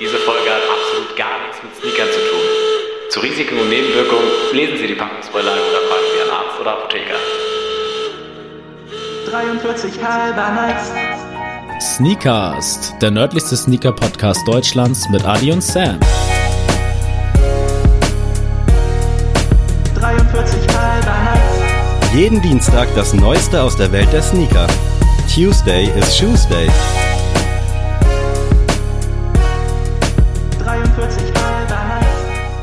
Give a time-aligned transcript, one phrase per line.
[0.00, 2.40] Diese Folge hat absolut gar nichts mit Sneakern zu tun.
[3.10, 7.16] Zu Risiken und Nebenwirkungen lesen Sie die Packungsbeilage oder fragen Sie Ihren Arzt oder Apotheker.
[9.28, 10.92] 43 halber Nights.
[11.96, 15.98] Sneakers, der nördlichste Sneaker-Podcast Deutschlands mit Adi und Sam.
[19.96, 22.14] 43 halber Nights.
[22.14, 24.68] Jeden Dienstag das Neueste aus der Welt der Sneaker.
[25.34, 26.68] Tuesday is Shoes Day.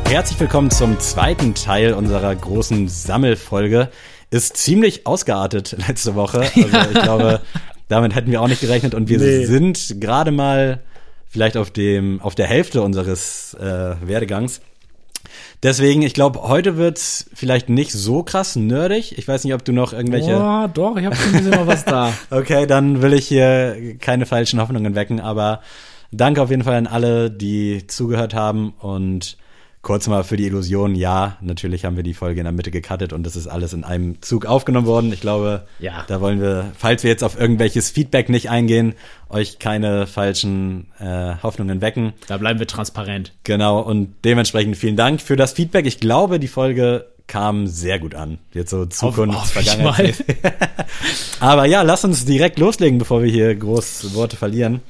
[0.08, 3.90] Herzlich willkommen zum zweiten Teil unserer großen Sammelfolge.
[4.32, 6.40] Ist ziemlich ausgeartet letzte Woche.
[6.42, 7.42] Also ich glaube,
[7.90, 9.46] damit hätten wir auch nicht gerechnet und wir Nee.
[9.46, 10.82] sind gerade mal
[11.28, 14.62] vielleicht auf dem auf der Hälfte unseres äh, Werdegangs.
[15.64, 19.18] Deswegen, ich glaube, heute wird's vielleicht nicht so krass nerdig.
[19.18, 21.68] Ich weiß nicht, ob du noch irgendwelche Boah, doch, ich habe schon ein bisschen noch
[21.68, 22.14] was da.
[22.30, 25.62] Okay, dann will ich hier keine falschen Hoffnungen wecken, aber
[26.12, 29.38] danke auf jeden Fall an alle, die zugehört haben und
[29.86, 33.14] kurz mal für die Illusion, ja, natürlich haben wir die Folge in der Mitte gecuttet
[33.14, 35.14] und das ist alles in einem Zug aufgenommen worden.
[35.14, 36.04] Ich glaube, Ja.
[36.08, 38.96] da wollen wir, falls wir jetzt auf irgendwelches Feedback nicht eingehen,
[39.30, 42.14] euch keine falschen äh, Hoffnungen wecken.
[42.28, 43.34] Da bleiben wir transparent.
[43.44, 45.86] Genau, und dementsprechend vielen Dank für das Feedback.
[45.86, 48.40] Ich glaube, die Folge kam sehr gut an.
[48.54, 50.16] Jetzt so Zukunft, Vergangenheit.
[51.40, 54.82] Aber ja, lass uns direkt loslegen, bevor wir hier groß Worte verlieren.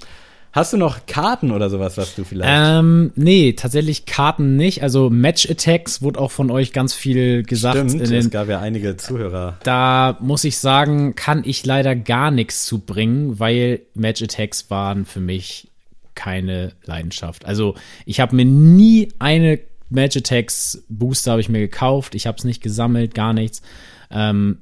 [0.56, 2.50] Hast du noch Karten oder sowas, was du vielleicht?
[2.50, 4.84] Ähm, nee, tatsächlich Karten nicht.
[4.84, 7.75] Also Match Attacks wurde auch von euch ganz viel gesagt.
[7.75, 9.58] Stimmt, in es den, gab ja einige Zuhörer.
[9.64, 15.06] da muss ich sagen, kann ich leider gar nichts zu bringen, weil Match Attacks waren
[15.06, 15.67] für mich
[16.16, 17.44] keine Leidenschaft.
[17.44, 22.16] Also ich habe mir nie eine Match Attacks Booster habe ich mir gekauft.
[22.16, 23.61] Ich habe es nicht gesammelt, gar nichts.
[24.09, 24.59] Ähm,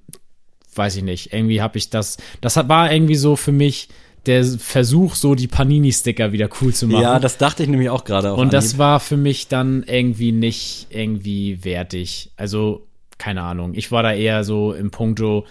[0.73, 1.33] weiß ich nicht.
[1.33, 2.17] Irgendwie habe ich das.
[2.41, 3.89] Das war irgendwie so für mich
[4.25, 7.03] der Versuch, so die Panini-Sticker wieder cool zu machen.
[7.03, 8.33] Ja, das dachte ich nämlich auch gerade.
[8.33, 12.31] Und das war für mich dann irgendwie nicht irgendwie wertig.
[12.37, 12.87] Also,
[13.17, 13.73] keine Ahnung.
[13.75, 15.45] Ich war da eher so im Punkto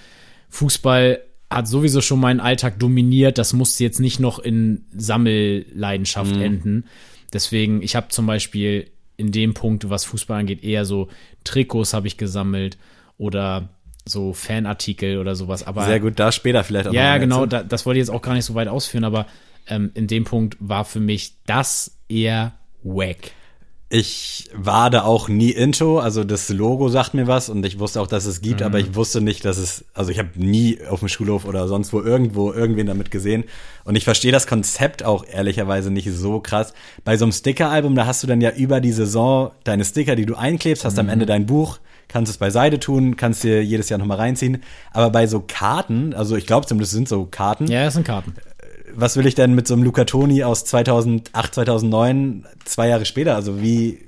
[0.49, 1.21] Fußball
[1.51, 3.39] hat sowieso schon meinen Alltag dominiert.
[3.39, 6.85] Das musste jetzt nicht noch in Sammelleidenschaft enden.
[7.33, 11.09] Deswegen, ich habe zum Beispiel in dem Punkt, was Fußball angeht, eher so
[11.45, 12.79] Trikots habe ich gesammelt
[13.19, 13.69] oder
[14.07, 15.67] so Fanartikel oder sowas.
[15.67, 18.23] Aber sehr gut, da später vielleicht auch ja, genau, da, das wollte ich jetzt auch
[18.23, 19.27] gar nicht so weit ausführen, aber
[19.69, 22.53] ähm, in dem Punkt war für mich das eher
[22.83, 23.31] wack.
[23.95, 28.01] Ich war da auch nie into, also das Logo sagt mir was und ich wusste
[28.01, 28.67] auch, dass es gibt, Mhm.
[28.67, 31.93] aber ich wusste nicht, dass es, also ich habe nie auf dem Schulhof oder sonst
[31.93, 33.45] wo irgendwo irgendwen damit gesehen
[33.85, 36.73] und ich verstehe das Konzept auch ehrlicherweise nicht so krass.
[37.05, 40.25] Bei so einem Sticker-Album, da hast du dann ja über die Saison deine Sticker, die
[40.25, 41.13] du einklebst, hast am Mhm.
[41.13, 41.79] Ende dein Buch,
[42.13, 44.63] kannst es beiseite tun, kannst dir jedes Jahr nochmal reinziehen,
[44.93, 48.35] aber bei so Karten, also ich glaube zumindest sind so Karten, Ja, das sind Karten.
[48.95, 53.35] was will ich denn mit so einem Luca Toni aus 2008, 2009, zwei Jahre später?
[53.35, 53.99] Also wie,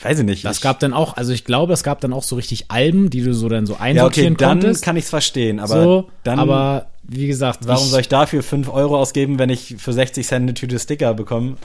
[0.00, 0.44] weiß ich nicht.
[0.44, 3.22] Das gab dann auch, also ich glaube, es gab dann auch so richtig Alben, die
[3.22, 4.82] du so dann so ja, einsortieren okay, dann konntest.
[4.84, 8.42] kann ich es verstehen, aber so, dann, aber wie gesagt, warum ich, soll ich dafür
[8.42, 11.56] 5 Euro ausgeben, wenn ich für 60 Cent eine Tüte Sticker bekomme?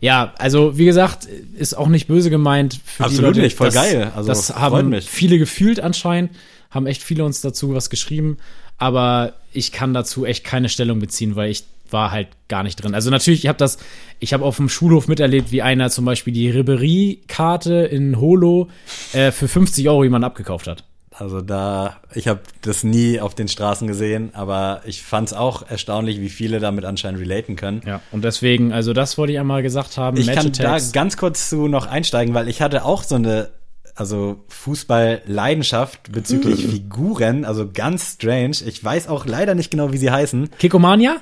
[0.00, 1.26] Ja, also wie gesagt,
[1.56, 2.80] ist auch nicht böse gemeint.
[2.84, 4.12] Für Absolut die Leute, nicht, voll das, geil.
[4.14, 5.08] Also, das freut haben mich.
[5.08, 6.32] viele gefühlt anscheinend,
[6.70, 8.36] haben echt viele uns dazu was geschrieben,
[8.78, 12.94] aber ich kann dazu echt keine Stellung beziehen, weil ich war halt gar nicht drin.
[12.94, 13.78] Also natürlich, ich habe das,
[14.18, 18.68] ich habe auf dem Schulhof miterlebt, wie einer zum Beispiel die Ribery-Karte in Holo
[19.12, 20.84] äh, für 50 Euro jemand abgekauft hat.
[21.18, 25.66] Also da, ich habe das nie auf den Straßen gesehen, aber ich fand es auch
[25.66, 27.80] erstaunlich, wie viele damit anscheinend relaten können.
[27.86, 30.18] Ja, und deswegen, also das wollte ich einmal gesagt haben.
[30.18, 30.92] Ich kann da Match-Attacks.
[30.92, 33.48] ganz kurz zu noch einsteigen, weil ich hatte auch so eine,
[33.94, 38.56] also Fußball-Leidenschaft bezüglich Figuren, also ganz strange.
[38.66, 40.50] Ich weiß auch leider nicht genau, wie sie heißen.
[40.58, 41.16] Kickomania?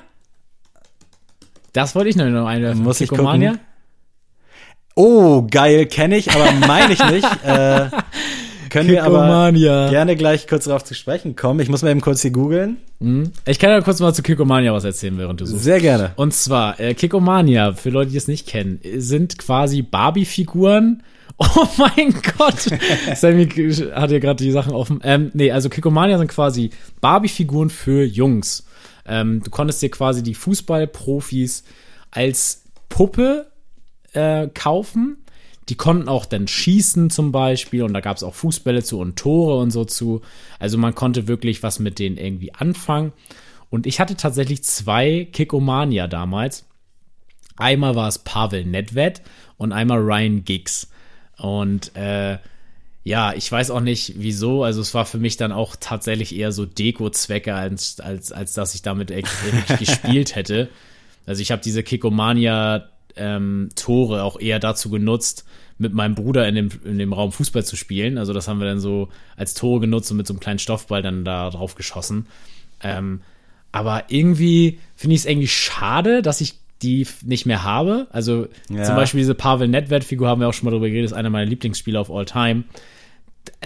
[1.71, 2.75] Das wollte ich noch noch eine.
[2.75, 3.51] Muss ich Kickomania?
[3.51, 3.65] gucken.
[4.95, 7.27] Oh, geil, kenne ich, aber meine ich nicht.
[7.45, 7.89] äh,
[8.75, 11.59] können wir aber gerne gleich kurz darauf zu sprechen kommen.
[11.61, 12.77] Ich muss mal eben kurz hier googeln.
[13.45, 15.63] Ich kann ja kurz mal zu Kickomania was erzählen, während du suchst.
[15.63, 16.11] Sehr gerne.
[16.15, 21.03] Und zwar, äh, Kickomania, für Leute, die es nicht kennen, sind quasi Barbie-Figuren.
[21.37, 22.61] Oh mein Gott!
[23.15, 23.49] Sammy
[23.93, 25.01] hat ja gerade die Sachen offen.
[25.03, 26.69] Ähm, nee, also Kickomania sind quasi
[27.01, 28.65] Barbie-Figuren für Jungs.
[29.05, 31.65] Ähm, du konntest dir quasi die Fußballprofis
[32.09, 33.47] als Puppe
[34.13, 35.24] äh, kaufen.
[35.69, 39.15] Die konnten auch dann schießen zum Beispiel und da gab es auch Fußbälle zu und
[39.15, 40.21] Tore und so zu.
[40.59, 43.13] Also man konnte wirklich was mit denen irgendwie anfangen.
[43.69, 46.65] Und ich hatte tatsächlich zwei Kickomania damals.
[47.57, 49.21] Einmal war es Pavel Nedved
[49.57, 50.89] und einmal Ryan Giggs.
[51.37, 52.37] Und äh,
[53.03, 54.63] ja, ich weiß auch nicht wieso.
[54.63, 58.75] Also es war für mich dann auch tatsächlich eher so Deko-Zwecke, als, als, als dass
[58.75, 59.29] ich damit echt,
[59.67, 60.69] echt gespielt hätte.
[61.25, 65.45] Also ich habe diese Kickomania ähm, Tore auch eher dazu genutzt,
[65.77, 68.17] mit meinem Bruder in dem, in dem Raum Fußball zu spielen.
[68.17, 71.01] Also das haben wir dann so als Tore genutzt und mit so einem kleinen Stoffball
[71.01, 72.27] dann da drauf geschossen.
[72.81, 73.21] Ähm,
[73.71, 78.07] aber irgendwie finde ich es irgendwie schade, dass ich die nicht mehr habe.
[78.11, 78.83] Also Ja.
[78.83, 81.49] zum Beispiel diese Pavel Nedved-Figur haben wir auch schon mal drüber geredet, ist einer meiner
[81.49, 82.63] Lieblingsspieler of all time.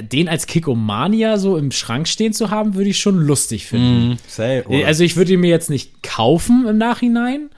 [0.01, 4.17] Den als Kickomania so im Schrank stehen zu haben, würde ich schon lustig finden.
[4.27, 4.83] Say, oh.
[4.83, 7.49] Also ich würde ihn mir jetzt nicht kaufen im Nachhinein,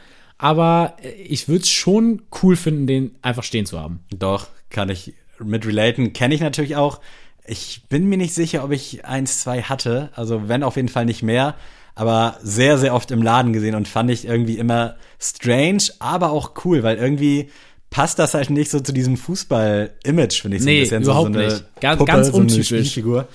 [0.42, 4.00] aber äh, ich würde es schon cool finden, den einfach stehen zu haben.
[4.10, 6.14] Doch, kann ich mit relaten.
[6.14, 7.00] Kenne ich natürlich auch.
[7.46, 10.10] Ich bin mir nicht sicher, ob ich eins, zwei hatte.
[10.16, 11.56] Also wenn auf jeden Fall nicht mehr.
[11.94, 16.54] Aber sehr, sehr oft im Laden gesehen und fand ich irgendwie immer strange, aber auch
[16.66, 17.50] cool, weil irgendwie
[17.90, 21.04] passt das halt nicht so zu diesem Fußball-Image, finde ich so Nee, ein bisschen.
[21.04, 21.66] überhaupt so, so eine nicht.
[21.82, 22.68] Ganz- Puppe, ganz so untypisch.
[22.68, 23.28] Spielfigur.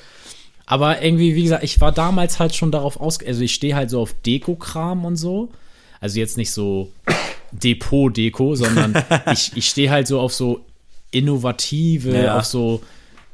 [0.64, 3.90] Aber irgendwie, wie gesagt, ich war damals halt schon darauf aus, also ich stehe halt
[3.90, 5.50] so auf Deko-Kram und so.
[6.06, 6.92] Also jetzt nicht so
[7.52, 8.94] Depot-Deko, sondern
[9.32, 10.64] ich, ich stehe halt so auf so
[11.10, 12.38] innovative, Ja.
[12.38, 12.82] auf so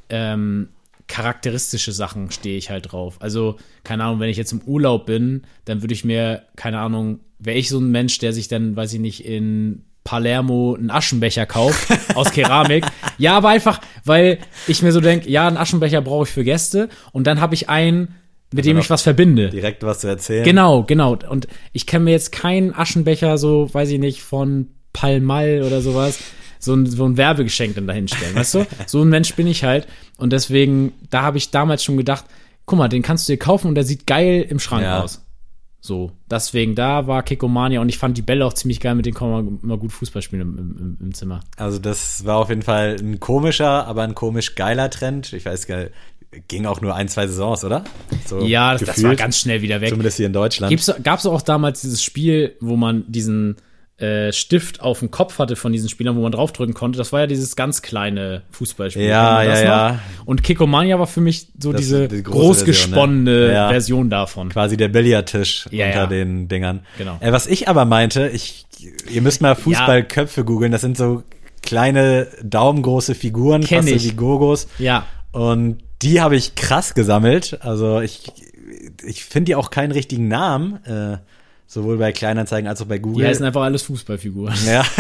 [0.09, 0.69] ähm,
[1.09, 3.17] charakteristische Sachen stehe ich halt drauf.
[3.21, 7.21] Also, keine Ahnung, wenn ich jetzt im Urlaub bin, dann würde ich mir, keine Ahnung,
[7.39, 11.45] wäre ich so ein Mensch, der sich dann, weiß ich nicht, in Palermo einen Aschenbecher
[11.47, 12.87] kauft aus Keramik.
[13.19, 16.89] Ja, aber einfach, weil ich mir so denke, ja, einen Aschenbecher brauche ich für Gäste
[17.13, 18.15] und dann habe ich einen,
[18.53, 19.51] mit dem ich was verbinde.
[19.51, 20.45] Direkt was zu erzählen.
[20.45, 21.17] Genau, genau.
[21.29, 26.19] Und ich kenne mir jetzt keinen Aschenbecher, so, weiß ich nicht, von Palmal oder sowas,
[26.59, 28.67] so ein, so ein Werbegeschenk dann dahinstellen, weißt du?
[28.87, 29.87] So ein Mensch bin ich halt.
[30.19, 32.25] Und deswegen, da habe ich damals schon gedacht,
[32.67, 35.03] guck mal, den kannst du dir kaufen und der sieht geil im Schrank Ja.
[35.03, 35.25] aus.
[35.85, 39.17] So, deswegen, da war Kickomania und ich fand die Bälle auch ziemlich geil, mit denen
[39.17, 41.41] kann man immer gut Fußball spielen im, im, im Zimmer.
[41.57, 45.33] Also das war auf jeden Fall ein komischer, aber ein komisch geiler Trend.
[45.33, 45.87] Ich weiß gar
[46.49, 47.85] ging auch nur ein, zwei Saisons, oder?
[48.27, 49.91] So Ja, das, das war ganz schnell wieder weg.
[49.91, 50.75] Zumindest hier in Deutschland.
[51.05, 53.57] Gab es auch damals dieses Spiel, wo man diesen
[53.99, 56.97] äh, Stift auf dem Kopf hatte von diesen Spielern, wo man draufdrücken konnte?
[56.97, 59.05] Das war ja dieses ganz kleine Fußballspiel.
[59.05, 59.95] Ja, das ja, noch?
[59.97, 60.01] ja.
[60.25, 63.55] Und Kickomania war für mich so Das- diese die großgesponnene Version, ne?
[63.55, 63.69] Ja.
[63.69, 64.49] Version davon.
[64.49, 66.07] quasi der Billardtisch Ja, unter ja.
[66.07, 66.81] den Dingern.
[66.99, 67.19] Genau.
[67.21, 68.65] Äh, was ich aber meinte, ich,
[69.11, 70.73] ihr müsst mal Fußballköpfe googeln.
[70.73, 71.23] Das sind so
[71.63, 74.67] kleine daumengroße Figuren, Kenn fast so wie Gogos.
[74.79, 77.59] Ja, Und die habe ich krass gesammelt.
[77.63, 78.33] Also ich,
[79.05, 81.19] ich finde die auch keinen richtigen Namen, äh,
[81.67, 83.27] sowohl bei Kleinanzeigen als auch bei die Google.
[83.27, 84.55] heißen einfach alles Fußballfiguren.
[84.67, 84.85] ja.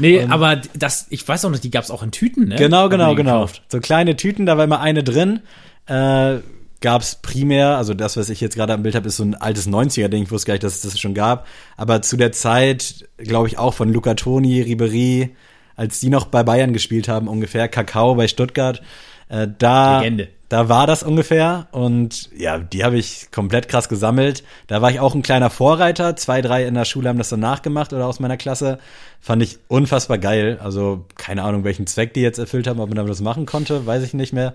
[0.00, 2.54] Nee, aber das, ich weiß auch nicht, die gab es auch in Tüten, ne?
[2.54, 3.32] Genau, genau, die genau.
[3.32, 3.62] gekauft.
[3.66, 5.40] So kleine Tüten, da war immer eine drin.
[5.86, 6.36] Äh,
[6.80, 9.68] gab's primär, also das, was ich jetzt gerade am Bild habe, ist so ein altes
[9.68, 10.22] 90er-Ding.
[10.22, 11.48] Ich wusste gar nicht, dass es das schon gab.
[11.76, 15.34] Aber zu der Zeit, glaube ich, auch von Luca Toni, Ribery,
[15.74, 18.82] als die noch bei Bayern gespielt haben, ungefähr, Kakao bei Stuttgart.
[19.28, 20.28] Äh, da, Legende.
[20.48, 21.66] Da war das ungefähr.
[21.72, 24.44] Und ja, die habe ich komplett krass gesammelt.
[24.66, 26.16] Da war ich auch ein kleiner Vorreiter.
[26.16, 28.78] Zwei, drei in der Schule haben das dann nachgemacht oder aus meiner Klasse.
[29.20, 30.58] Fand ich unfassbar geil.
[30.62, 33.84] Also keine Ahnung, welchen Zweck die jetzt erfüllt haben, ob man damit das machen konnte,
[33.86, 34.54] weiß ich nicht mehr.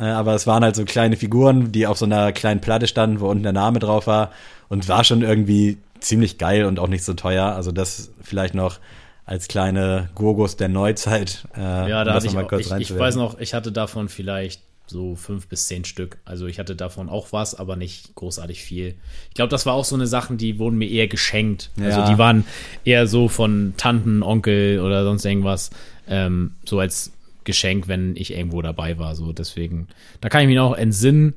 [0.00, 3.20] Äh, Aber es waren halt so kleine Figuren, die auf so einer kleinen Platte standen,
[3.20, 4.30] wo unten der Name drauf war.
[4.68, 7.46] Und war schon irgendwie ziemlich geil und auch nicht so teuer.
[7.46, 8.78] Also das vielleicht noch
[9.24, 11.48] als kleine Gurgos der Neuzeit.
[11.56, 13.72] Äh, Ja, um da das hatte ich, auch, kurz ich, ich weiß noch, ich hatte
[13.72, 16.18] davon vielleicht so fünf bis zehn Stück.
[16.24, 18.94] Also ich hatte davon auch was, aber nicht großartig viel.
[19.28, 21.70] Ich glaube, das war auch so eine Sachen, die wurden mir eher geschenkt.
[21.80, 22.08] Also Ja.
[22.10, 22.44] die waren
[22.84, 25.70] eher so von Tanten, Onkel oder sonst irgendwas,
[26.08, 27.12] ähm, so als
[27.44, 29.14] Geschenk, wenn ich irgendwo dabei war.
[29.14, 29.88] So deswegen,
[30.20, 31.34] da kann ich mich noch entsinnen.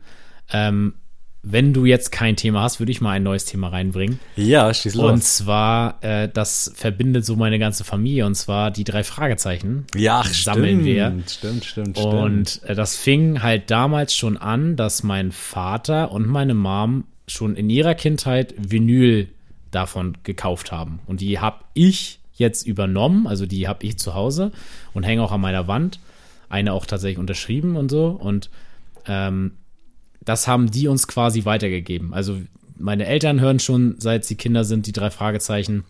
[0.52, 0.94] Ähm,
[1.42, 4.20] wenn du jetzt kein Thema hast, würde ich mal ein neues Thema reinbringen.
[4.36, 5.12] Ja, schieß los.
[5.12, 9.86] Und zwar, äh, das verbindet so meine ganze Familie, und zwar die drei Fragezeichen.
[9.96, 11.06] ja, ach, sammeln stimmt, wir.
[11.28, 11.98] Stimmt, stimmt, stimmt.
[11.98, 17.56] Und äh, das fing halt damals schon an, dass mein Vater und meine Mom schon
[17.56, 19.30] in ihrer Kindheit Vinyl
[19.72, 21.00] davon gekauft haben.
[21.06, 24.52] Und die habe ich jetzt übernommen, also die habe ich zu Hause
[24.94, 26.00] und hänge auch an meiner Wand.
[26.50, 28.08] Eine auch tatsächlich unterschrieben und so.
[28.08, 28.50] Und
[29.06, 29.54] ähm,
[30.30, 32.14] das haben die uns quasi weitergegeben.
[32.14, 32.40] Also
[32.78, 35.86] meine Eltern hören schon, seit sie Kinder sind, die drei Fragezeichen.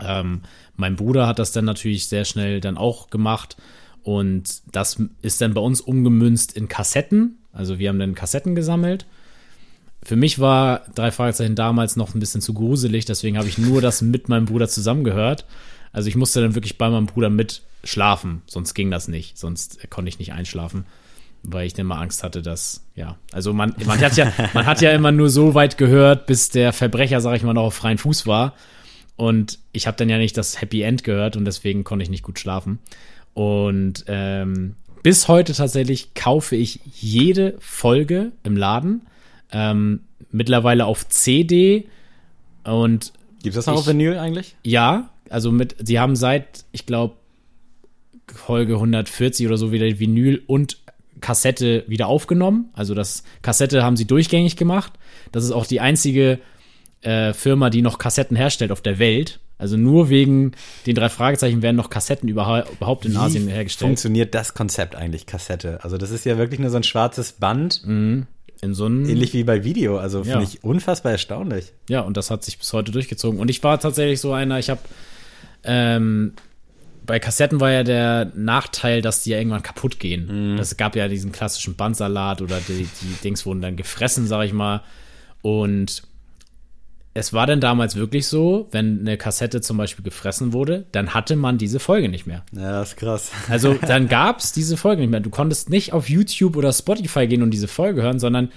[0.00, 0.42] Ähm,
[0.76, 3.56] mein Bruder hat das dann natürlich sehr schnell dann auch gemacht.
[4.04, 7.38] Und das ist dann bei uns umgemünzt in Kassetten.
[7.52, 9.06] Also wir haben dann Kassetten gesammelt.
[10.04, 13.80] Für mich war drei Fragezeichen damals noch ein bisschen zu gruselig, deswegen habe ich nur
[13.80, 15.46] das mit meinem Bruder zusammengehört.
[15.92, 19.90] Also ich musste dann wirklich bei meinem Bruder mit schlafen, sonst ging das nicht, sonst
[19.90, 20.84] konnte ich nicht einschlafen,
[21.46, 24.80] weil ich dann mal Angst hatte, dass, ja, also man, man hat ja, man hat
[24.80, 27.98] ja immer nur so weit gehört, bis der Verbrecher, sag ich mal, noch auf freien
[27.98, 28.54] Fuß war.
[29.16, 32.24] Und ich habe dann ja nicht das Happy End gehört und deswegen konnte ich nicht
[32.24, 32.80] gut schlafen.
[33.32, 39.02] Und ähm, bis heute tatsächlich kaufe ich jede Folge im Laden.
[39.52, 40.00] Ähm,
[40.32, 41.86] mittlerweile auf CD
[42.64, 44.56] und Gibt es das noch auf Vinyl eigentlich?
[44.64, 47.16] Ja, also mit, sie haben seit, ich glaube,
[48.26, 50.78] Folge 140 oder so wieder Vinyl und
[51.24, 52.68] Kassette wieder aufgenommen.
[52.74, 54.92] Also das Kassette haben sie durchgängig gemacht.
[55.32, 56.38] Das ist auch die einzige
[57.00, 59.40] äh, Firma, die noch Kassetten herstellt auf der Welt.
[59.56, 60.52] Also nur wegen
[60.84, 63.88] den drei Fragezeichen werden noch Kassetten überha überhaupt in Asien Wie hergestellt.
[63.88, 65.82] funktioniert das Konzept eigentlich, Kassette?
[65.82, 68.26] Also das ist ja wirklich nur so ein schwarzes Band, In
[68.74, 69.96] so einem ähnlich wie bei Video.
[69.96, 70.42] Also finde Ja.
[70.44, 71.72] ich unfassbar erstaunlich.
[71.88, 73.40] Ja, und das hat sich bis heute durchgezogen.
[73.40, 74.80] Und ich war tatsächlich so einer, ich habe
[75.64, 76.34] ähm,
[77.06, 80.56] bei Kassetten war ja der Nachteil, dass die ja irgendwann kaputt gehen.
[80.56, 84.52] Das gab ja diesen klassischen Bandsalat oder die, die Dings wurden dann gefressen, sag ich
[84.52, 84.82] mal.
[85.42, 86.02] Und
[87.12, 91.36] es war dann damals wirklich so, wenn eine Kassette zum Beispiel gefressen wurde, dann hatte
[91.36, 92.42] man diese Folge nicht mehr.
[92.52, 93.30] Ja, das ist krass.
[93.48, 95.20] Also dann gab's diese Folge nicht mehr.
[95.20, 98.50] Du konntest nicht auf YouTube oder Spotify gehen und diese Folge hören, sondern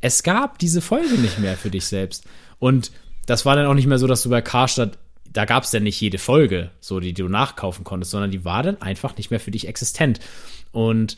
[0.00, 2.24] es gab diese Folge nicht mehr für dich selbst.
[2.58, 2.90] Und
[3.26, 4.98] das war dann auch nicht mehr so, dass du bei Karstadt,
[5.32, 8.62] da gab's dann nicht jede Folge, so die, die du nachkaufen konntest, sondern die war
[8.62, 10.20] dann einfach nicht mehr für dich existent.
[10.72, 11.16] Und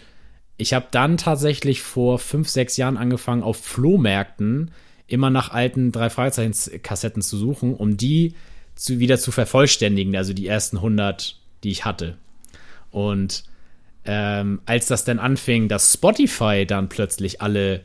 [0.56, 4.70] ich habe dann tatsächlich vor fünf, sechs Jahren angefangen, auf Flohmärkten
[5.06, 8.34] immer nach alten drei Fragezeichen-Kassetten zu suchen, um die
[8.74, 12.16] zu, wieder zu vervollständigen, also die ersten 100, die ich hatte.
[12.90, 13.44] Und
[14.04, 17.84] ähm, als das dann anfing, dass Spotify dann plötzlich alle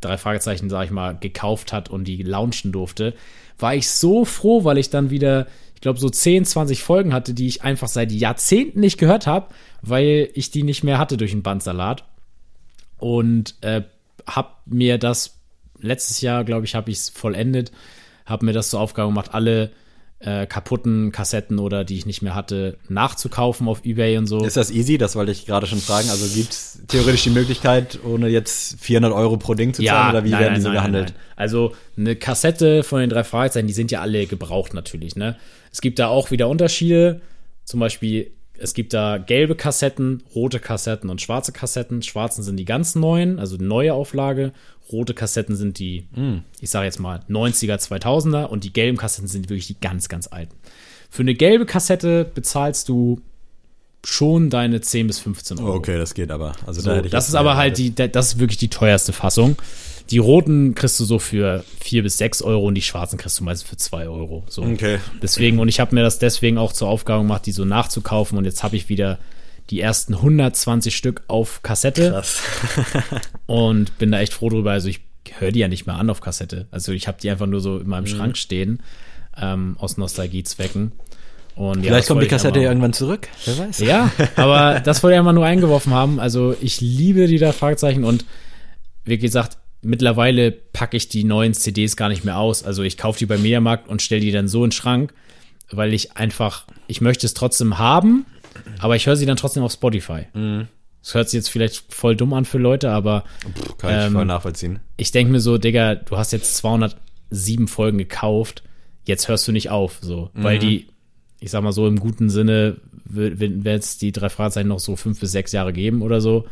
[0.00, 3.14] drei Fragezeichen, sag ich mal, gekauft hat und die launchen durfte,
[3.58, 5.46] war ich so froh, weil ich dann wieder,
[5.78, 9.54] ich glaube, so 10, 20 Folgen hatte, die ich einfach seit Jahrzehnten nicht gehört habe,
[9.80, 12.02] weil ich die nicht mehr hatte durch den Bandsalat.
[12.96, 13.82] Und äh,
[14.26, 15.38] hab mir das
[15.78, 17.70] letztes Jahr, glaube ich, habe ich es vollendet,
[18.26, 19.70] habe mir das zur Aufgabe gemacht, alle
[20.20, 24.44] äh, kaputten Kassetten oder die ich nicht mehr hatte, nachzukaufen auf Ebay und so.
[24.44, 24.98] Ist das easy?
[24.98, 26.10] Das wollte ich gerade schon fragen.
[26.10, 30.10] Also gibt es theoretisch die Möglichkeit, ohne jetzt 400 Euro pro Ding zu zahlen?
[30.10, 31.10] oder wie werden die so gehandelt?
[31.10, 31.18] nein.
[31.36, 35.14] Also eine Kassette von den drei Fragezeichen, die sind ja alle gebraucht natürlich.
[35.14, 35.36] Ne?
[35.70, 37.20] Es gibt da auch wieder Unterschiede.
[37.64, 42.02] Zum Beispiel, es gibt da gelbe Kassetten, rote Kassetten und schwarze Kassetten.
[42.02, 44.52] Schwarzen sind die ganz neuen, also die neue Auflage.
[44.90, 46.42] Rote Kassetten sind die, Hm.
[46.60, 50.26] ich sage jetzt mal, 90er, 2000er und die gelben Kassetten sind wirklich die ganz, ganz
[50.26, 50.54] alten.
[51.10, 53.20] Für eine gelbe Kassette bezahlst du
[54.04, 55.74] schon deine 10 bis 15 Euro.
[55.74, 56.52] Okay, das geht aber.
[56.66, 59.56] Also So, da das ist aber halt die, das ist wirklich die teuerste Fassung.
[60.10, 63.44] Die roten kriegst du so für 4 bis 6 Euro und die schwarzen kriegst du
[63.44, 64.44] meistens für 2 Euro.
[64.48, 64.62] So.
[64.62, 64.98] Okay.
[65.20, 68.44] Deswegen, und ich habe mir das deswegen auch zur Aufgabe gemacht, die so nachzukaufen und
[68.46, 69.18] jetzt habe ich wieder
[69.70, 72.40] die ersten 120 Stück auf Kassette Krass.
[73.46, 74.72] und bin da echt froh drüber.
[74.72, 75.00] Also ich
[75.38, 76.66] höre die ja nicht mehr an auf Kassette.
[76.70, 77.88] Also ich habe die einfach nur so in Mhm.
[77.90, 78.82] meinem Schrank stehen,
[79.40, 80.92] ähm, aus Nostalgiezwecken.
[81.54, 83.28] Und ja, Vielleicht das kommt die Kassette ja irgendwann zurück.
[83.44, 83.78] Wer weiß.
[83.80, 86.18] ja, aber das wollte ich einmal nur eingeworfen haben.
[86.20, 88.24] Also ich liebe die da Fragezeichen und
[89.04, 92.62] wie gesagt, mittlerweile packe ich die neuen CDs gar nicht mehr aus.
[92.62, 95.14] Also ich kaufe die beim Mediamarkt und stelle die dann so in den Schrank,
[95.70, 98.26] weil ich einfach, ich möchte es trotzdem haben,
[98.80, 100.26] aber ich höre sie dann trotzdem auf Spotify.
[101.02, 103.24] Das hört sich jetzt vielleicht voll dumm an für Leute, aber
[103.78, 104.80] Kann ich Ähm, voll nachvollziehen.
[104.96, 108.62] ich denke mir so, Digga, du hast jetzt 207 Folgen gekauft,
[109.04, 110.88] jetzt hörst du nicht auf, so, weil die,
[111.40, 115.20] ich sag mal so im guten Sinne, wird es die drei Fragezeichen noch so fünf
[115.20, 116.46] bis sechs Jahre geben oder so.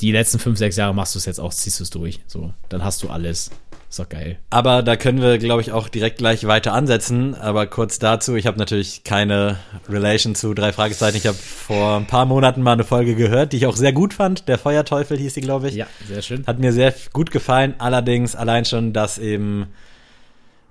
[0.00, 2.52] Die letzten fünf, sechs Jahre machst du es jetzt auch, ziehst du es durch, so,
[2.68, 3.50] dann hast du alles.
[3.90, 4.38] Ist doch geil.
[4.50, 7.34] Aber da können wir, glaube ich, auch direkt gleich weiter ansetzen.
[7.34, 11.16] Aber kurz dazu, ich habe natürlich keine Relation zu drei Fragezeichen.
[11.16, 14.12] Ich habe vor ein paar Monaten mal eine Folge gehört, die ich auch sehr gut
[14.12, 14.46] fand.
[14.46, 15.74] Der Feuerteufel hieß die, glaube ich.
[15.74, 16.46] Ja, sehr schön.
[16.46, 17.76] Hat mir sehr gut gefallen.
[17.78, 19.68] Allerdings allein schon, dass eben,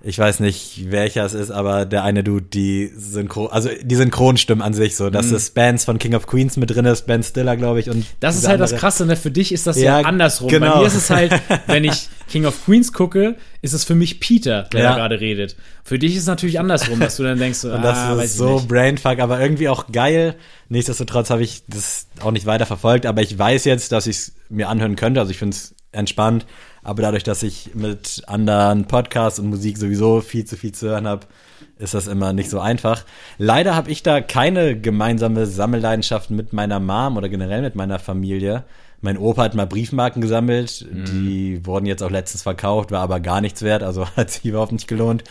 [0.07, 4.61] ich weiß nicht, welcher es ist, aber der eine Dude, die Synchron, also die Synchronstimmen
[4.61, 7.57] an sich so, dass es Bands von King of Queens mit drin ist, Ben Stiller,
[7.57, 8.05] glaube ich, und Mhm.
[8.21, 8.79] Das ist halt das andere.
[8.79, 9.17] Krasse, ne?
[9.17, 10.47] Für dich ist das ja, Ja, andersrum.
[10.47, 10.79] Bei genau.
[10.79, 11.33] mir ist es halt,
[11.67, 14.89] wenn ich King of Queens gucke, ist es für mich Peter, der Ja.
[14.91, 15.57] da gerade redet.
[15.83, 18.37] Für dich ist es natürlich andersrum, dass du dann denkst, so, Und das ah, ist
[18.37, 18.69] so nicht.
[18.69, 20.35] Brainfuck, aber irgendwie auch geil.
[20.69, 24.35] Nichtsdestotrotz habe ich das auch nicht weiter verfolgt, aber ich weiß jetzt, dass ich es
[24.47, 25.19] mir anhören könnte.
[25.19, 26.45] Also ich finde es entspannt.
[26.88, 31.06] Aber dadurch, dass ich mit anderen Podcasts und Musik sowieso viel zu viel zu hören
[31.06, 31.27] habe,
[31.79, 33.03] ist das immer nicht so einfach.
[33.38, 38.63] Leider habe ich da keine gemeinsame Sammelleidenschaft mit meiner Mom oder generell mit meiner Familie.
[39.01, 43.41] Mein Opa hat mal Briefmarken gesammelt, die wurden jetzt auch letztens verkauft, war aber gar
[43.41, 45.25] nichts wert, also hat sich überhaupt nicht gelohnt.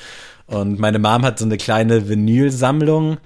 [0.47, 3.17] Und meine Mom hat so eine kleine Vinylsammlung,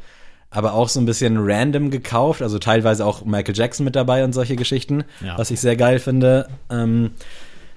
[0.50, 4.34] aber auch so ein bisschen random gekauft, also teilweise auch Michael Jackson mit dabei und
[4.34, 5.36] solche Geschichten, Ja.
[5.36, 6.48] was ich sehr geil finde.
[6.70, 7.10] Ähm,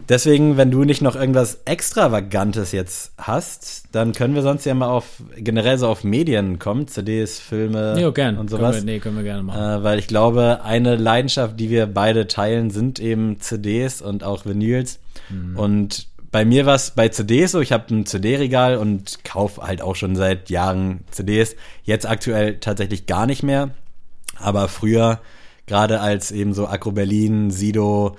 [0.09, 4.87] deswegen, wenn du nicht noch irgendwas Extravagantes jetzt hast, dann können wir sonst ja mal
[4.89, 5.05] auf
[5.37, 8.37] generell so auf Medien kommen, CDs, Filme Ja, gern.
[8.37, 8.75] und Können sowas.
[8.77, 9.61] wir, nee, können wir gerne machen.
[9.61, 14.45] Äh, weil ich glaube, eine Leidenschaft, die wir beide teilen, sind eben CDs und auch
[14.45, 14.99] Vinyls.
[15.29, 15.57] Mhm.
[15.57, 19.81] Und bei mir war es bei CDs so, ich habe ein CD-Regal und kaufe halt
[19.81, 21.55] auch schon seit Jahren CDs.
[21.83, 23.69] Jetzt aktuell tatsächlich gar nicht mehr.
[24.39, 25.19] Aber früher,
[25.67, 28.17] gerade als eben so Acro Berlin, Sido,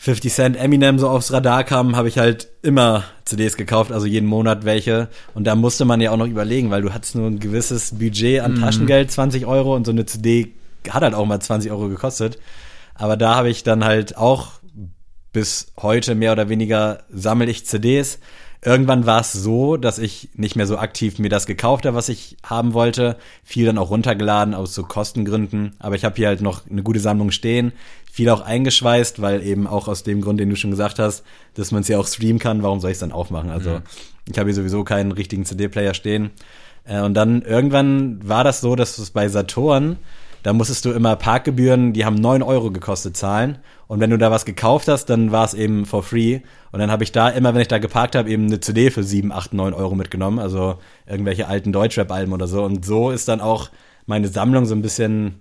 [0.00, 4.26] 50 Cent, Eminem so aufs Radar kamen, habe ich halt immer CDs gekauft, also jeden
[4.26, 5.08] Monat welche.
[5.34, 8.40] Und da musste man ja auch noch überlegen, weil du hattest nur ein gewisses Budget
[8.40, 10.54] an Taschengeld, 20 Euro, und so eine CD
[10.88, 12.38] hat halt auch mal 20 Euro gekostet.
[12.94, 14.52] Aber da habe ich dann halt auch
[15.32, 18.20] bis heute mehr oder weniger sammle ich CDs.
[18.64, 22.08] Irgendwann war es so, dass ich nicht mehr so aktiv mir das gekauft habe, was
[22.08, 23.16] ich haben wollte.
[23.44, 25.76] Viel dann auch runtergeladen aus so Kostengründen.
[25.78, 27.72] Aber ich habe hier halt noch eine gute Sammlung stehen.
[28.10, 31.22] Viel auch eingeschweißt, weil eben auch aus dem Grund, den du schon gesagt hast,
[31.54, 32.64] dass man es ja auch streamen kann.
[32.64, 33.50] Warum soll ich es dann aufmachen?
[33.50, 33.80] Also
[34.28, 36.30] ich habe hier sowieso keinen richtigen CD-Player stehen.
[36.84, 39.98] Äh, und dann irgendwann war das so, dass es bei Saturn
[40.42, 43.58] da musstest du immer Parkgebühren, die haben neun Euro gekostet, zahlen.
[43.88, 46.40] Und wenn du da was gekauft hast, dann war es eben for free.
[46.72, 49.02] Und dann habe ich da immer, wenn ich da geparkt habe, eben eine CD für
[49.02, 50.38] sieben, acht, neun Euro mitgenommen.
[50.38, 50.76] Also
[51.06, 52.62] irgendwelche alten Deutschrap-Alben oder so.
[52.62, 53.70] Und so ist dann auch
[54.04, 55.40] meine Sammlung so ein bisschen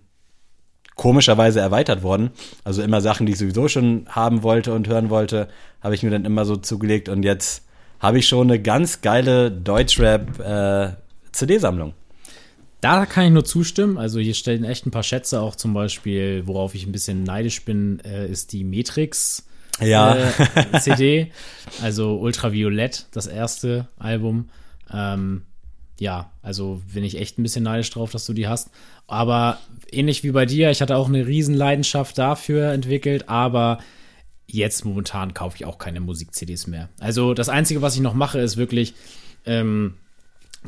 [0.96, 2.32] komischerweise erweitert worden.
[2.64, 5.50] Also immer Sachen, die ich sowieso schon haben wollte und hören wollte,
[5.82, 7.10] habe ich mir dann immer so zugelegt.
[7.10, 7.66] Und jetzt
[8.00, 11.94] habe ich schon eine ganz geile Deutschrap-CD-Sammlung.
[12.82, 13.98] Da kann ich nur zustimmen.
[13.98, 17.66] Also hier stellen echt ein paar Schätze auch zum Beispiel, worauf ich ein bisschen neidisch
[17.66, 19.48] bin, äh, ist die Matrix
[19.82, 20.16] Ja.
[20.16, 21.32] äh, CD.
[21.82, 24.50] Also Ultraviolett, das erste Album.
[24.94, 25.44] Ähm,
[26.00, 28.70] ja, also bin ich echt ein bisschen neidisch drauf, dass du die hast.
[29.08, 29.58] Aber
[29.92, 33.80] ähnlich wie bei dir, ich hatte auch eine riesen Leidenschaft dafür entwickelt, aber
[34.46, 36.90] jetzt momentan kaufe ich auch keine Musik-CDs mehr.
[37.00, 38.94] Also das Einzige, was ich noch mache, ist wirklich
[39.46, 39.96] ähm,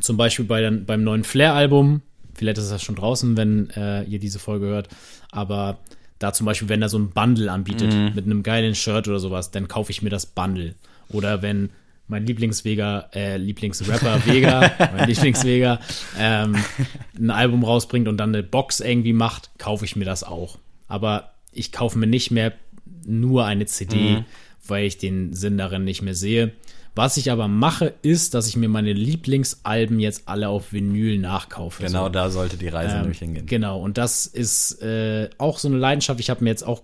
[0.00, 2.02] zum Beispiel bei den, beim neuen Flair-Album,
[2.34, 4.88] vielleicht ist das schon draußen, wenn äh, ihr diese Folge hört,
[5.30, 5.78] aber
[6.18, 9.50] da zum Beispiel, wenn er so ein Bundle anbietet mit einem geilen Shirt oder sowas,
[9.50, 10.74] dann kaufe ich mir das Bundle.
[11.08, 11.70] Oder wenn
[12.08, 15.80] mein Lieblingsvega, äh, Lieblingsrapper Vega, mein Lieblingsvega,
[16.18, 16.56] ähm,
[17.18, 20.58] ein Album rausbringt und dann eine Box irgendwie macht, kaufe ich mir das auch.
[20.88, 22.52] Aber ich kaufe mir nicht mehr
[23.06, 24.24] nur eine CD,
[24.66, 26.52] weil ich den Sinn darin nicht mehr sehe.
[26.96, 31.84] Was ich aber mache, ist, dass ich mir meine Lieblingsalben jetzt alle auf Vinyl nachkaufe.
[31.84, 32.08] Genau So.
[32.10, 33.46] da sollte die Reise Ähm, nämlich hingehen.
[33.46, 36.18] Genau, und das ist äh, auch so eine Leidenschaft.
[36.20, 36.82] Ich habe mir jetzt auch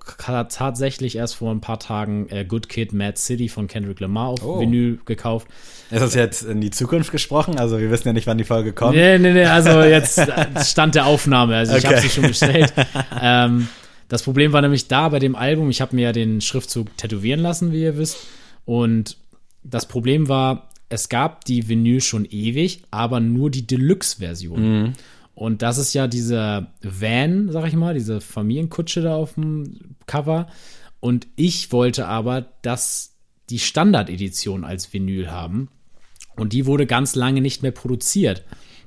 [0.48, 4.42] tatsächlich erst vor ein paar Tagen äh, Good Kid, Mad City von Kendrick Lamar auf
[4.44, 4.60] Oh.
[4.60, 5.48] Vinyl gekauft.
[5.90, 7.58] Ist das jetzt in die Zukunft gesprochen?
[7.58, 8.94] Also wir wissen ja nicht, wann die Folge kommt.
[8.96, 11.56] Nee, nee, nee, also jetzt äh, Stand der Aufnahme.
[11.56, 11.94] Also ich Okay.
[11.96, 12.72] habe sie schon bestellt.
[13.20, 13.68] ähm,
[14.08, 17.40] das Problem war nämlich da bei dem Album, ich habe mir ja den Schriftzug tätowieren
[17.40, 18.18] lassen, wie ihr wisst.
[18.64, 19.16] Und
[19.70, 24.62] das Problem war, es gab die Vinyl schon ewig, aber nur die Deluxe-Version.
[25.34, 30.46] Und das ist ja dieser Van, sag ich mal, diese Familienkutsche da auf dem Cover.
[31.00, 33.16] Und ich wollte aber, dass
[33.50, 35.68] die Standard-Edition als Vinyl haben.
[36.36, 38.44] Und die wurde ganz lange nicht mehr produziert.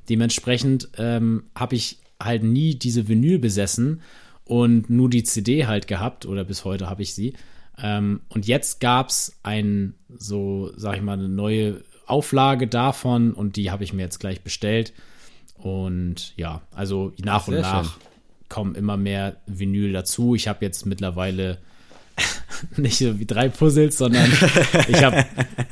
[0.10, 4.02] Dementsprechend ähm, habe ich halt nie diese Vinyl besessen
[4.44, 7.34] und nur die CD halt gehabt, oder bis heute habe ich sie.
[7.82, 13.56] Ähm, und jetzt gab es ein, so sag ich mal, eine neue Auflage davon und
[13.56, 14.94] die habe ich mir jetzt gleich bestellt.
[15.56, 18.02] Und ja, also nach und Sehr nach schön.
[18.50, 20.36] kommen immer mehr Vinyl dazu.
[20.36, 21.60] Ich habe jetzt mittlerweile
[22.78, 24.32] nicht so wie drei Puzzles, sondern
[24.88, 25.26] ich habe,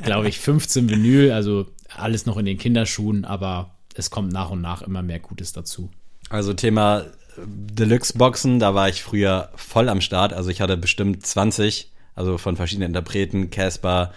[0.03, 4.61] glaube ich, 15 Vinyl, also alles noch in den Kinderschuhen, aber es kommt nach und
[4.61, 5.89] nach immer mehr Gutes dazu.
[6.29, 7.05] Also Thema
[7.37, 10.33] Deluxe-Boxen, da war ich früher voll am Start.
[10.33, 14.11] Also ich hatte bestimmt 20, also von verschiedenen Interpreten, Casper,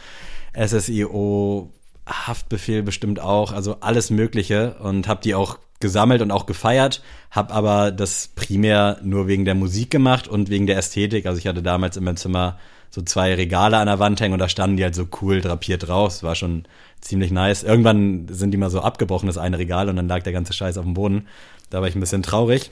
[0.54, 1.72] SSIO,
[2.06, 7.54] Haftbefehl bestimmt auch, also alles Mögliche und habe die auch gesammelt und auch gefeiert, habe
[7.54, 11.26] aber das primär nur wegen der Musik gemacht und wegen der Ästhetik.
[11.26, 12.58] Also ich hatte damals in meinem Zimmer
[12.90, 15.88] so zwei Regale an der Wand hängen und da standen die halt so cool drapiert
[15.88, 16.12] drauf.
[16.12, 16.64] Das war schon
[17.00, 17.62] ziemlich nice.
[17.62, 20.76] Irgendwann sind die mal so abgebrochen, das eine Regal, und dann lag der ganze Scheiß
[20.76, 21.26] auf dem Boden.
[21.70, 22.70] Da war ich ein bisschen traurig.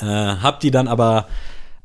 [0.00, 1.26] Äh, hab die dann aber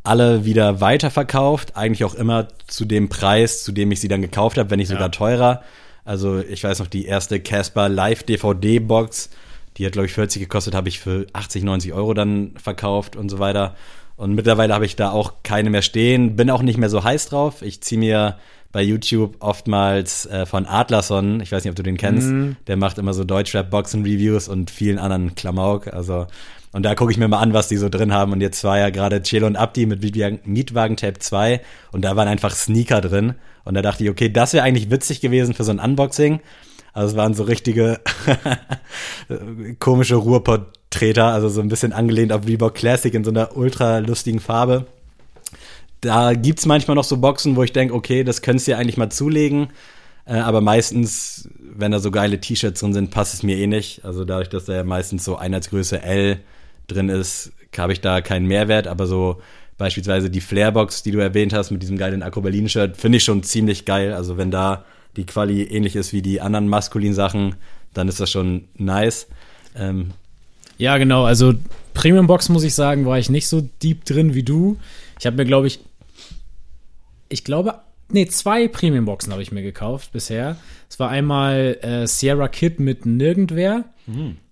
[0.07, 4.57] alle wieder weiterverkauft, eigentlich auch immer zu dem Preis, zu dem ich sie dann gekauft
[4.57, 5.09] habe, wenn nicht sogar Ja.
[5.09, 5.61] teurer.
[6.03, 9.29] Also ich weiß noch, die erste Casper Live DVD Box,
[9.77, 13.29] die hat glaube ich 40 gekostet, habe ich für 80, 90 Euro dann verkauft und
[13.29, 13.75] so weiter.
[14.17, 17.27] Und mittlerweile habe ich da auch keine mehr stehen, bin auch nicht mehr so heiß
[17.29, 17.61] drauf.
[17.61, 18.37] Ich ziehe mir
[18.71, 22.29] bei YouTube oftmals äh, von Adlerson, ich weiß nicht, ob du den kennst,
[22.67, 25.87] der macht immer so Deutschrap-Boxen-Reviews und vielen anderen Klamauk.
[25.93, 26.27] Also,
[26.75, 28.33] und da gucke ich mir mal an, was die so drin haben.
[28.33, 30.01] Und jetzt war ja gerade Chelo und Abdi mit
[30.45, 31.61] Mietwagen, Tape 2
[31.93, 33.35] und da waren einfach Sneaker drin.
[33.63, 36.41] Und da dachte ich, okay, das wäre eigentlich witzig gewesen für so ein Unboxing.
[36.91, 38.01] Also es waren so richtige
[39.79, 44.41] komische Ruhrpott-Treter, also so ein bisschen angelehnt auf Reebok Classic in so einer ultra lustigen
[44.41, 44.85] Farbe.
[46.01, 48.97] Da gibt's manchmal noch so Boxen, wo ich denke, okay, das könntest du dir eigentlich
[48.97, 49.69] mal zulegen.
[50.25, 54.03] Äh, aber meistens, wenn da so geile T-Shirts drin sind, passt es mir eh nicht.
[54.03, 56.41] Also dadurch, dass da ja meistens so Einheitsgröße L
[56.87, 58.87] drin ist, habe ich da keinen Mehrwert.
[58.87, 59.41] Aber so
[59.77, 63.43] beispielsweise die Flarebox, die du erwähnt hast, mit diesem geilen Akro Berlin-Shirt, finde ich schon
[63.43, 64.13] ziemlich geil.
[64.13, 67.55] Also wenn da die Quali ähnlich ist wie die anderen maskulinen Sachen,
[67.93, 69.27] dann ist das schon nice.
[69.75, 70.11] Ähm,
[70.77, 71.23] Ja, genau.
[71.23, 71.53] Also
[71.93, 74.77] Premium Box muss ich sagen, war ich nicht so deep drin wie du.
[75.19, 75.79] Ich habe mir, glaube ich,
[77.29, 77.75] ich glaube,
[78.09, 80.57] nee, zwei Premium Boxen habe ich mir gekauft bisher.
[80.89, 83.85] Es war einmal äh, Sierra Kid mit Nirgendwer,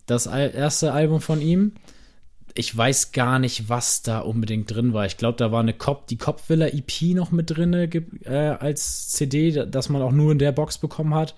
[0.05, 1.73] das al erste Album von ihm.
[2.55, 5.05] Ich weiß gar nicht, was da unbedingt drin war.
[5.07, 9.51] Ich glaube, da war eine Cop, die Kopfvilla EP noch mit drin äh, als CD,
[9.51, 11.33] da- das man auch nur in der Box bekommen hat.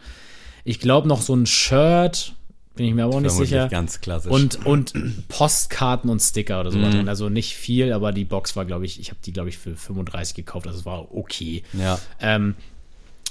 [0.65, 2.33] Ich glaube noch so ein Shirt,
[2.75, 3.69] bin ich mir aber auch nicht sicher.
[3.69, 4.29] ganz klassisch.
[4.31, 4.93] Und, und
[5.29, 6.91] Postkarten und Sticker oder so Mhm.
[6.91, 7.09] drin.
[7.09, 9.75] Also nicht viel, aber die Box war, glaube ich, ich habe die, glaube ich, für
[9.75, 10.67] 35 gekauft.
[10.67, 11.63] Also es war okay.
[11.73, 12.55] ja, Ähm,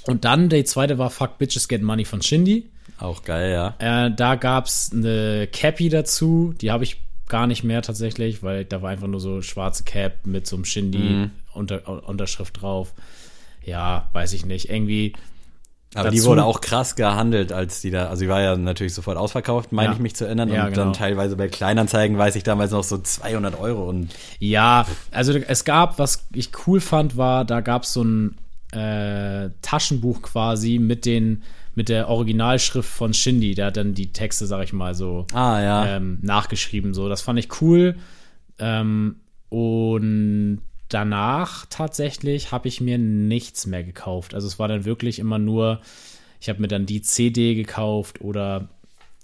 [0.07, 2.67] und dann, die zweite war Fuck Bitches Get Money von Shindy.
[2.97, 4.05] auch geil, ja.
[4.07, 6.55] Äh, da gab's eine Cappy dazu.
[6.61, 10.25] Die habe ich gar nicht mehr tatsächlich, weil da war einfach nur so schwarze Cap
[10.25, 10.65] mit so einem Mhm.
[10.65, 12.93] Shindy-Unterschrift drauf.
[13.63, 14.69] Ja, weiß ich nicht.
[14.69, 15.13] Irgendwie.
[15.95, 18.93] Aber die dazu- wurde auch krass gehandelt, als die da, also die war ja natürlich
[18.93, 19.93] sofort ausverkauft, meine Ja.
[19.93, 20.49] ich mich zu erinnern.
[20.49, 20.83] Ja, und genau.
[20.85, 25.63] dann teilweise bei Kleinanzeigen weiß ich damals noch so 200 Euro und Ja, also es
[25.63, 28.37] gab, was ich cool fand, war, da gab es so ein
[28.73, 31.43] äh, Taschenbuch quasi mit den
[31.75, 33.53] mit der Originalschrift von Shindy.
[33.55, 35.95] Der hat dann die Texte, sag ich mal, so Ah, ja.
[35.97, 36.93] ähm, nachgeschrieben.
[36.93, 37.95] So, das fand ich cool.
[38.59, 39.17] Ähm,
[39.49, 44.33] und danach tatsächlich habe ich mir nichts mehr gekauft.
[44.33, 45.81] Also es war dann wirklich immer nur,
[46.39, 48.69] ich habe mir dann die CD gekauft oder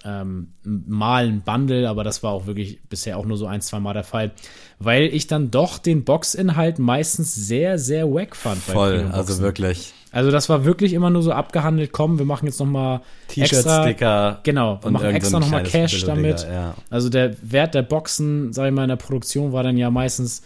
[0.04, 3.80] ähm, mal ein Bundle, aber das war auch wirklich bisher auch nur so ein, zwei
[3.80, 4.32] Mal der Fall,
[4.80, 8.58] weil ich dann doch den Boxinhalt meistens sehr, sehr wack fand.
[8.62, 9.94] voll, also wirklich.
[10.12, 13.86] Also das war wirklich immer nur so abgehandelt, komm, wir machen jetzt noch mal extra,
[13.86, 14.42] T-Shirt-Sticker.
[14.44, 16.42] Genau, wir machen extra so ein noch mal kleines Cash damit.
[16.44, 16.76] Ja.
[16.90, 20.42] Also der Wert der Boxen, sag ich mal, in der Produktion war dann ja meistens,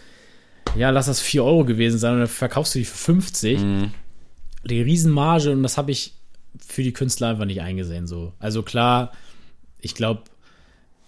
[0.76, 3.60] ja, lass das 4 Euro gewesen sein und dann verkaufst du die für 50.
[3.60, 3.92] Mhm.
[4.66, 6.14] Die Riesenmarge und das habe ich
[6.66, 8.06] für die Künstler einfach nicht eingesehen.
[8.06, 8.34] So.
[8.40, 9.12] Also klar,
[9.82, 10.22] ich glaube,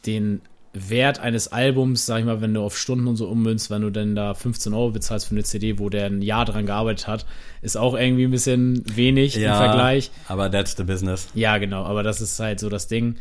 [0.07, 0.41] den
[0.89, 3.89] Wert eines Albums, sag ich mal, wenn du auf Stunden und so ummünzt, wenn du
[3.89, 7.25] denn da 15 Euro bezahlst für eine CD, wo der ein Jahr dran gearbeitet hat,
[7.61, 10.11] ist auch irgendwie ein bisschen wenig im Vergleich.
[10.27, 11.27] aber that's the business.
[11.33, 13.17] Ja, genau, aber das ist halt so das Ding.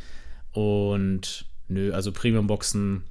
[0.53, 3.05] Und nö, also Premium-Boxen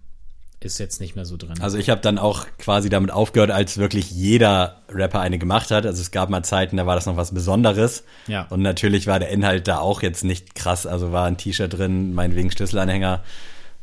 [0.60, 1.62] ist jetzt nicht mehr so drin.
[1.62, 5.86] Also ich habe dann auch quasi damit aufgehört, als wirklich jeder Rapper eine gemacht hat.
[5.86, 8.03] Also es gab mal Zeiten, da war das noch was Besonderes.
[8.27, 8.47] Ja.
[8.49, 10.88] Und natürlich war der Inhalt da auch jetzt nicht krass.
[10.88, 13.23] Also war ein T-Shirt drin, meinetwegen Schlüsselanhänger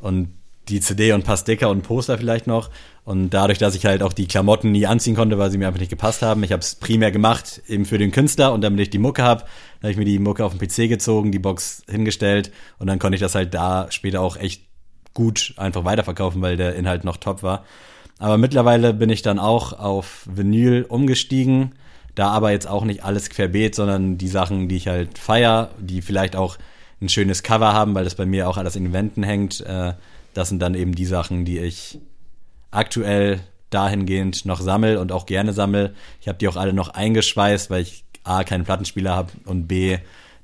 [0.00, 0.34] und
[0.68, 2.70] die CD und ein paar Sticker und Poster vielleicht noch.
[3.04, 5.80] Und dadurch, dass ich halt auch die Klamotten nie anziehen konnte, weil sie mir einfach
[5.80, 8.90] nicht gepasst haben, ich habe es primär gemacht, eben für den Künstler und damit ich
[8.90, 9.44] die Mucke habe,
[9.82, 13.16] habe ich mir die Mucke auf den PC gezogen, die Box hingestellt und dann konnte
[13.16, 14.62] ich das halt da später auch echt
[15.14, 17.64] gut einfach weiterverkaufen, weil der Inhalt noch top war.
[18.18, 21.74] Aber mittlerweile bin ich dann auch auf Vinyl umgestiegen.
[22.14, 26.02] Da aber jetzt auch nicht alles querbeet, sondern die Sachen, die ich halt feier, die
[26.02, 26.56] vielleicht auch
[27.00, 29.60] ein schönes Cover haben, weil das bei mir auch alles in den Wänden hängt.
[29.62, 29.94] Äh,
[30.34, 31.98] das sind dann eben die Sachen, die ich
[32.70, 33.40] aktuell
[33.70, 35.94] dahingehend noch sammel und auch gerne sammel.
[36.20, 39.98] Ich habe die auch alle noch eingeschweißt, weil ich A, keinen Plattenspieler habe und B,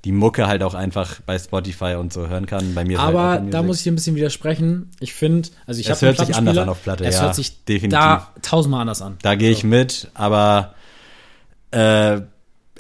[0.04, 2.74] die Mucke halt auch einfach bei Spotify und so hören kann.
[2.74, 4.90] Bei mir ist aber halt da muss ich ein bisschen widersprechen.
[5.00, 7.34] Ich finde, also ich Es habe hört sich anders an auf Platte, Es ja, hört
[7.34, 7.98] sich definitiv.
[7.98, 9.16] da tausendmal anders an.
[9.22, 10.74] Da gehe ich mit, aber
[11.72, 12.20] äh,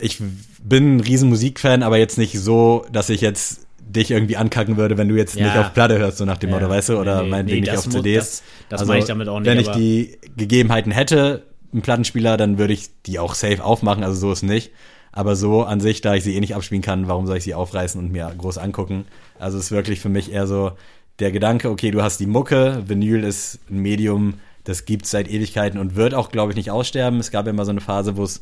[0.00, 0.22] ich
[0.62, 4.96] bin ein riesen Musikfan, aber jetzt nicht so, dass ich jetzt dich irgendwie ankacken würde,
[4.98, 5.46] wenn du jetzt Ja.
[5.46, 6.56] nicht auf Platte hörst, so nach dem Ja.
[6.56, 8.42] Motto, weißt du, oder Nee, meinetwegen nee, nicht auf CDs.
[8.68, 12.58] das- das meine ich damit auch nicht, Wenn ich die Gegebenheiten hätte, einen Plattenspieler, dann
[12.58, 14.70] würde ich die auch safe aufmachen, also so ist nicht.
[15.12, 17.54] Aber so an sich, da ich sie eh nicht abspielen kann, warum soll ich sie
[17.54, 19.06] aufreißen und mir groß angucken?
[19.38, 20.72] Also es ist wirklich für mich eher so
[21.18, 25.78] der Gedanke, okay, du hast die Mucke, Vinyl ist ein Medium, das gibt's seit Ewigkeiten
[25.80, 27.18] und wird auch, glaube ich, nicht aussterben.
[27.20, 28.40] Es gab ja mal so eine Phase, wo es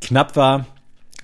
[0.00, 0.66] knapp war.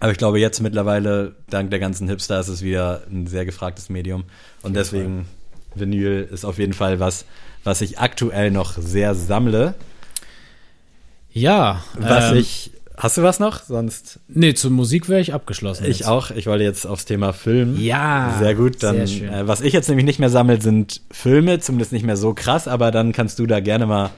[0.02, 3.88] Aber ich glaube, jetzt mittlerweile, dank der ganzen Hipster, ist es wieder ein sehr gefragtes
[3.88, 4.24] Medium.
[4.62, 5.26] Und deswegen,
[5.76, 7.24] Vinyl ist auf jeden Fall was,
[7.62, 9.74] was ich aktuell noch sehr sammle.
[11.32, 11.84] Ja.
[11.96, 12.72] Was ähm, ich.
[12.96, 13.62] Hast du was noch?
[13.62, 14.18] Sonst.
[14.26, 15.84] Nee, zur Musik wäre ich abgeschlossen.
[15.84, 16.08] Ich jetzt.
[16.08, 16.32] auch.
[16.32, 17.78] Ich wollte jetzt aufs Thema Film.
[17.78, 18.82] Ja, Sehr gut.
[18.82, 19.32] Dann, sehr schön.
[19.32, 22.66] Äh, was ich jetzt nämlich nicht mehr sammle, sind Filme, zumindest nicht mehr so krass,
[22.66, 24.10] aber dann kannst du da gerne mal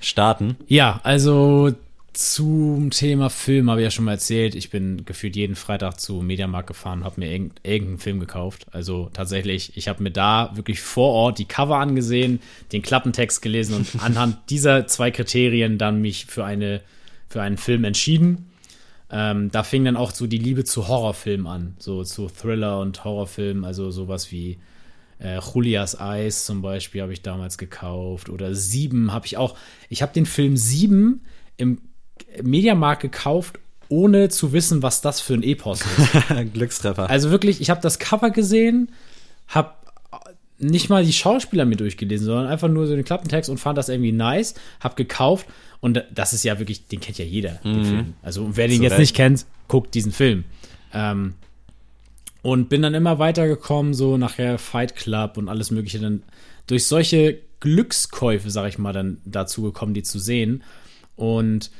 [0.00, 0.56] starten.
[0.66, 1.74] Ja, also
[2.16, 4.54] zum Thema Film habe ich ja schon mal erzählt.
[4.54, 8.66] Ich bin gefühlt jeden Freitag zu Mediamarkt gefahren, habe mir irgend- irgendeinen Film gekauft.
[8.72, 12.40] Also tatsächlich, ich habe mir da wirklich vor Ort die Cover angesehen,
[12.72, 16.80] den Klappentext gelesen und anhand dieser zwei Kriterien dann mich für eine
[17.28, 18.46] für einen Film entschieden.
[19.10, 23.04] Ähm, da fing dann auch so die Liebe zu Horrorfilmen an, so zu Thriller und
[23.04, 24.58] Horrorfilmen, also sowas wie
[25.18, 29.56] äh, Julias Eis zum Beispiel habe ich damals gekauft oder Sieben habe ich auch.
[29.88, 31.20] Ich habe den Film Sieben
[31.56, 31.78] im
[32.42, 36.52] Mediamarkt gekauft, ohne zu wissen, was das für ein Epos ist.
[36.52, 37.08] Glückstreffer.
[37.08, 38.90] Also wirklich, ich habe das Cover gesehen,
[39.48, 39.72] habe
[40.58, 43.88] nicht mal die Schauspieler mir durchgelesen, sondern einfach nur so den Klappentext und fand das
[43.88, 45.46] irgendwie nice, hab gekauft
[45.80, 48.14] und das ist ja wirklich, den kennt ja jeder, den Film.
[48.22, 49.00] Also wer den Zu jetzt Recht.
[49.00, 50.44] nicht kennt, guckt diesen Film.
[50.92, 51.34] Ähm,
[52.42, 56.22] und bin dann immer weitergekommen, so nachher Fight Club und alles mögliche, dann
[56.66, 60.62] durch solche Glückskäufe, sag ich mal, dann dazu gekommen, die zu sehen
[61.16, 61.70] und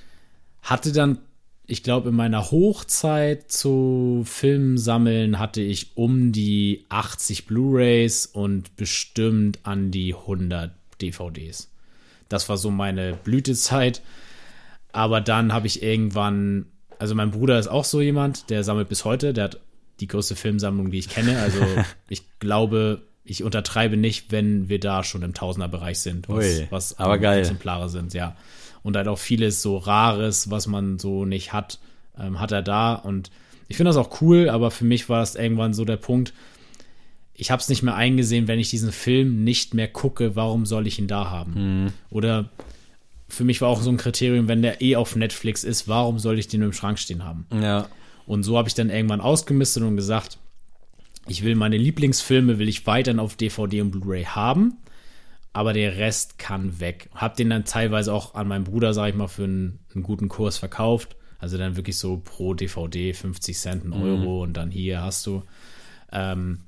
[0.67, 1.19] hatte dann,
[1.67, 8.77] ich glaube, in meiner Hochzeit zu Filmen sammeln hatte ich um die 80 Blu-rays und
[8.77, 11.71] bestimmt an die 100 DVDs.
[12.29, 14.03] Das war so meine Blütezeit.
[14.93, 16.67] Aber dann habe ich irgendwann,
[16.99, 19.61] also mein Bruder ist auch so jemand, der sammelt bis heute, der hat
[20.01, 21.39] die größte Filmsammlung, die ich kenne.
[21.41, 21.61] Also
[22.09, 26.99] ich glaube, ich untertreibe nicht, wenn wir da schon im Tausenderbereich sind, was, Ui, was
[26.99, 27.41] aber geil.
[27.41, 28.37] Exemplare sind, ja.
[28.87, 31.81] Und halt auch vieles so Rares, was man so nicht hat,
[32.17, 32.95] ähm, hat er da.
[32.95, 33.33] Und
[33.67, 36.33] ich finde das auch cool, aber für mich war das irgendwann so der Punkt,
[37.35, 40.87] ich habe es nicht mehr eingesehen, wenn ich diesen Film nicht mehr gucke, warum soll
[40.87, 41.93] ich ihn da haben?
[42.11, 42.49] Oder
[43.29, 46.39] für mich war auch so ein Kriterium, wenn der eh auf Netflix ist, warum soll
[46.39, 47.47] ich den im Schrank stehen haben?
[47.53, 47.89] ja.
[48.25, 50.39] Und so habe ich dann irgendwann ausgemistet und gesagt,
[51.27, 54.79] ich will meine Lieblingsfilme, will ich weiterhin auf DVD und Blu-ray haben,
[55.57, 57.09] aber der Rest kann weg.
[57.15, 60.29] Hab den dann teilweise auch an meinen Bruder, sag ich mal, für einen, einen guten
[60.29, 61.17] Kurs verkauft.
[61.39, 65.43] Also dann wirklich so pro DVD 50 Cent, ein Euro und dann hier hast du.
[66.13, 66.59] Ähm,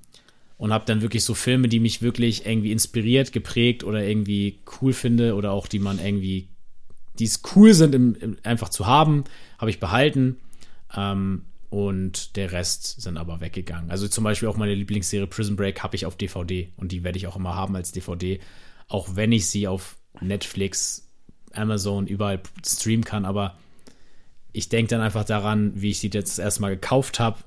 [0.56, 4.94] und habe dann wirklich so Filme, die mich wirklich irgendwie inspiriert, geprägt oder irgendwie cool
[4.94, 6.48] finde oder auch die man irgendwie,
[7.18, 9.24] die es cool sind, im, im, einfach zu haben,
[9.58, 10.38] habe ich behalten.
[10.96, 13.90] Ähm, und der Rest sind aber weggegangen.
[13.90, 17.18] Also zum Beispiel auch meine Lieblingsserie Prison Break habe ich auf DVD und die werde
[17.18, 18.40] ich auch immer haben als DVD,
[18.88, 21.06] auch wenn ich sie auf Netflix,
[21.52, 23.24] Amazon, überall streamen kann.
[23.24, 23.56] Aber
[24.52, 27.38] ich denke dann einfach daran, wie ich sie jetzt das erste Mal gekauft habe.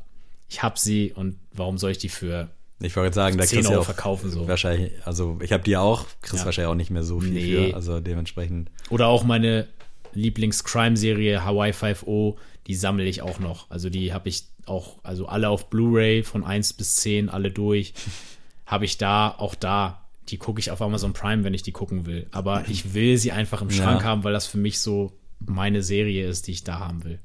[0.50, 2.50] Ich habe sie und warum soll ich die für
[2.80, 4.48] Ich wollte sagen, da 10 kriegst du auch verkaufen so?
[4.48, 6.46] wahrscheinlich, also ich habe die auch, kriegst Ja.
[6.46, 7.70] wahrscheinlich auch nicht mehr so viel Nee.
[7.70, 8.70] für, also dementsprechend.
[8.90, 9.68] Oder auch meine
[10.14, 12.36] Lieblings-Crime-Serie Hawaii 5.0,
[12.68, 13.70] die sammle ich auch noch.
[13.70, 17.94] Also die habe ich auch, also alle auf Blu-ray von 1 bis 10, alle durch.
[18.66, 22.06] habe ich da, auch da, die gucke ich auf Amazon Prime, wenn ich die gucken
[22.06, 22.28] will.
[22.32, 24.08] Aber ich will sie einfach im Schrank Ja.
[24.08, 27.20] haben, weil das für mich so meine Serie ist, die ich da haben will.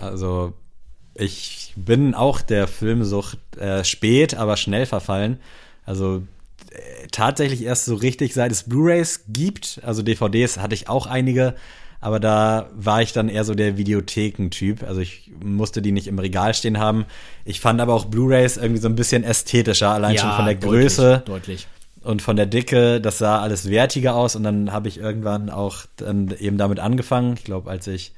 [0.00, 0.54] Also
[1.14, 5.38] ich bin auch der Filmsucht äh, spät, aber schnell verfallen.
[5.84, 6.22] Also
[6.70, 9.80] äh, tatsächlich erst so richtig, seit es Blu-rays gibt.
[9.84, 11.54] Also DVDs hatte ich auch einige,
[12.00, 14.82] aber da war ich dann eher so der Videotheken-Typ.
[14.82, 17.04] Also ich musste die nicht im Regal stehen haben.
[17.44, 20.70] Ich fand aber auch Blu-rays irgendwie so ein bisschen ästhetischer, allein schon von der deutlich,
[20.70, 21.68] Größe Deutlich.
[22.04, 25.78] Und von der Dicke, das sah alles wertiger aus und dann habe ich irgendwann auch
[25.96, 27.34] dann eben damit angefangen.
[27.36, 28.12] Ich glaube, als ich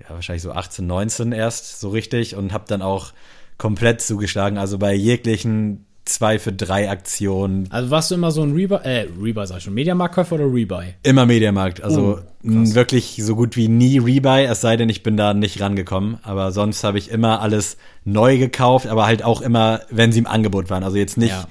[0.00, 3.12] ja wahrscheinlich so 18, 19 erst so richtig und habe dann auch
[3.58, 4.58] komplett zugeschlagen.
[4.58, 9.06] Also bei jeglichen zwei für drei Aktionen Also warst du immer so ein Rebuy, äh,
[9.18, 10.94] Rebuy sag ich schon, Mediamarktkäufer oder Rebuy?
[11.02, 11.82] immer Mediamarkt.
[11.82, 15.60] Also Oh, wirklich so gut wie nie Rebuy, es sei denn, ich bin da nicht
[15.62, 16.18] rangekommen.
[16.22, 20.26] Aber sonst habe ich immer alles neu gekauft, aber halt auch immer, wenn sie im
[20.26, 20.82] Angebot waren.
[20.84, 21.46] Also jetzt nicht Ja.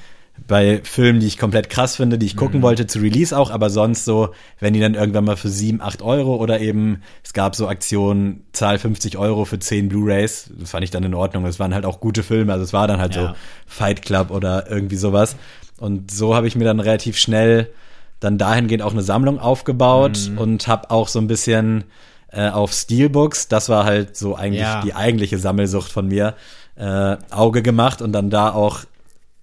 [0.47, 2.63] Bei Filmen, die ich komplett krass finde, die ich gucken Mhm.
[2.63, 6.01] wollte, zu Release auch, aber sonst so, wenn die dann irgendwann mal für 7, 8
[6.01, 10.83] Euro oder eben, es gab so Aktionen, zahl 50 Euro für 10 Blu-Rays, das fand
[10.83, 11.45] ich dann in Ordnung.
[11.45, 13.27] Es waren halt auch gute Filme, also es war dann halt Ja.
[13.29, 13.33] so
[13.67, 15.35] Fight Club oder irgendwie sowas.
[15.79, 17.69] Und so habe ich mir dann relativ schnell
[18.19, 20.37] dann dahingehend auch eine Sammlung aufgebaut Mhm.
[20.39, 21.83] und habe auch so ein bisschen
[22.35, 24.81] äh, auf Steelbooks, das war halt so eigentlich Ja.
[24.81, 26.33] die eigentliche Sammelsucht von mir,
[26.75, 28.79] äh, Auge gemacht und dann da auch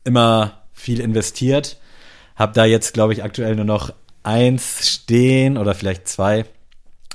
[0.02, 1.78] immer viel investiert.
[2.36, 6.44] Hab da jetzt, glaube ich, aktuell nur noch eins stehen oder vielleicht zwei.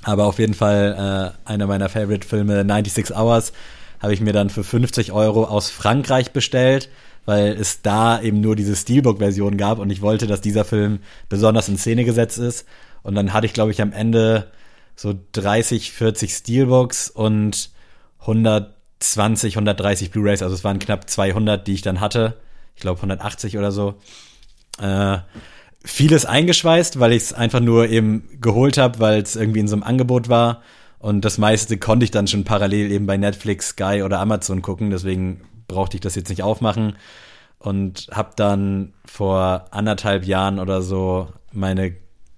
[0.04, 3.54] Aber auf jeden Fall äh, einer meiner Favorite-Filme, 96 Hours,
[4.00, 6.90] habe ich mir dann für 50 Euro aus Frankreich bestellt,
[7.26, 11.70] weil es da eben nur diese Steelbook-Version gab und ich wollte, dass dieser Film besonders
[11.70, 12.68] in Szene gesetzt ist.
[13.02, 14.52] Und dann hatte ich, glaube ich, am Ende
[14.96, 17.72] so 30, 40 Steelbooks und
[18.20, 20.44] 120, 130 Blu-rays.
[20.44, 22.38] Also es waren knapp 200, die ich dann hatte.
[22.76, 23.96] Ich glaube 180 oder so.
[24.80, 25.20] Äh,
[25.84, 29.76] vieles eingeschweißt, weil ich es einfach nur eben geholt habe, weil es irgendwie in so
[29.76, 30.62] einem Angebot war.
[31.00, 34.90] Und das meiste konnte ich dann schon parallel eben bei Netflix, Sky oder Amazon gucken.
[34.90, 36.96] Deswegen brauchte ich das jetzt nicht aufmachen.
[37.60, 41.96] Und habe dann vor anderthalb Jahren oder so meine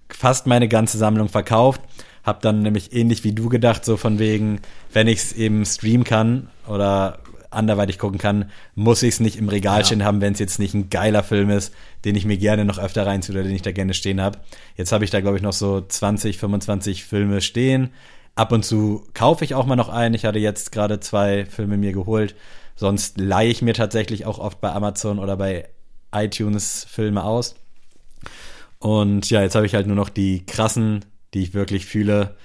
[0.10, 1.82] fast meine ganze Sammlung verkauft.
[2.24, 6.04] Hab dann nämlich ähnlich wie du gedacht, so von wegen, wenn ich es eben streamen
[6.04, 7.20] kann oder
[7.58, 9.86] anderweitig gucken kann, muss ich es nicht im Regal Ja.
[9.86, 11.74] stehen haben, wenn es jetzt nicht ein geiler Film ist,
[12.06, 14.40] den ich mir gerne noch öfter reinziehe oder den ich da gerne stehen habe.
[14.76, 17.90] Jetzt habe ich da, glaube ich, noch so 20, 25 Filme stehen.
[18.36, 20.14] Ab und zu kaufe ich auch mal noch einen.
[20.16, 22.36] Ich hatte jetzt gerade zwei Filme mir geholt.
[22.76, 25.68] Sonst leihe ich mir tatsächlich auch oft bei Amazon oder bei
[26.14, 27.56] iTunes Filme aus.
[28.80, 32.36] Und ja, jetzt habe ich halt nur noch die krassen, die ich wirklich fühle.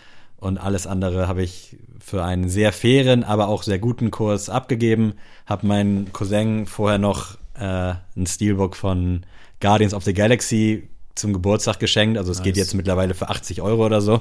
[0.43, 5.15] Und alles andere habe ich für einen sehr fairen, aber auch sehr guten Kurs abgegeben.
[5.47, 9.25] Habe meinen Cousin vorher noch äh, ein Steelbook von
[9.61, 12.19] Guardians of the Galaxy zum Geburtstag geschenkt.
[12.19, 12.65] Also es geht Nice.
[12.65, 14.21] jetzt mittlerweile für 80 Euro oder so.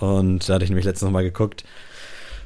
[0.00, 1.64] Und da hatte ich nämlich letztens noch mal geguckt.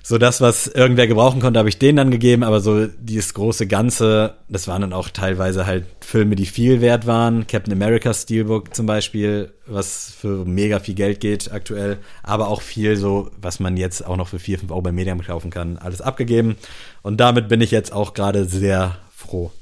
[0.04, 3.68] So das, was irgendwer gebrauchen konnte, habe ich denen dann gegeben, aber so dieses große
[3.68, 7.46] Ganze, das waren dann auch teilweise halt Filme, die viel wert waren.
[7.46, 12.96] Captain America Steelbook zum Beispiel, was für mega viel Geld geht aktuell, aber auch viel
[12.96, 16.00] so, was man jetzt auch noch für 4, 5 Euro bei Medium kaufen kann, alles
[16.00, 16.56] abgegeben.
[17.02, 19.52] Und damit bin ich jetzt auch gerade sehr froh.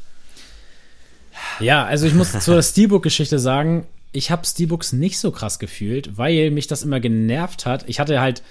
[1.59, 6.51] Ja, also ich muss zur Steelbook-Geschichte sagen, ich habe Steelbooks nicht so krass gefühlt, weil
[6.51, 7.85] mich das immer genervt hat.
[7.89, 8.43] Ich hatte halt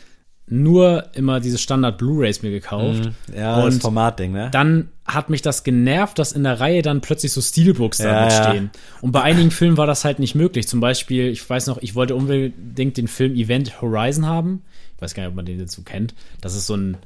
[0.51, 3.11] nur immer diese Standard Blu-rays mir gekauft.
[3.35, 4.49] Ja, das und Formatding, ne?
[4.51, 8.29] dann hat mich das genervt, dass in der Reihe dann plötzlich so Steelbooks da Ja,
[8.29, 8.49] ja.
[8.49, 8.69] stehen.
[9.01, 10.67] Und bei einigen Filmen war das halt nicht möglich.
[10.67, 14.63] Zum Beispiel, ich weiß noch, ich wollte unbedingt den Film Event Horizon haben.
[14.95, 16.13] Ich weiß gar nicht, ob man den so kennt.
[16.41, 16.97] Das ist so ein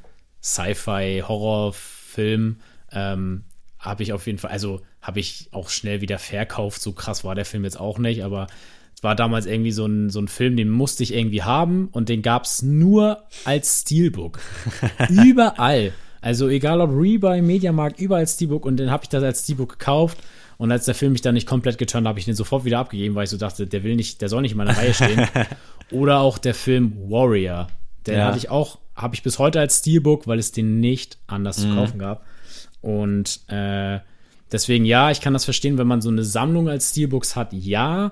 [1.24, 2.58] Sci-Fi-Horrorfilm.
[2.92, 3.44] Ähm,
[3.80, 6.82] habe ich auf jeden Fall, also habe ich auch schnell wieder verkauft.
[6.82, 8.48] So krass war der Film jetzt auch nicht, aber
[9.04, 12.22] war damals irgendwie so ein, so ein Film, den musste ich irgendwie haben und den
[12.22, 14.40] gab es nur als Steelbook.
[15.10, 15.94] Überall.
[16.22, 20.18] Also egal ob Rebuy, Mediamarkt, überall Steelbook und den habe ich das als Steelbook gekauft.
[20.58, 23.16] Und als der Film mich dann nicht komplett geturnt, habe ich den sofort wieder abgegeben,
[23.16, 25.28] weil ich so dachte, der will nicht, der soll nicht in meiner Reihe stehen.
[25.92, 27.68] Oder auch der Film Warrior.
[28.08, 28.28] Den Ja.
[28.28, 31.74] hatte ich auch, habe ich bis heute als Steelbook, weil es den nicht anders zu
[31.74, 32.24] kaufen gab.
[32.82, 34.00] Und äh,
[34.52, 38.12] deswegen, ja, ich kann das verstehen, wenn man so eine Sammlung als Steelbooks hat, ja.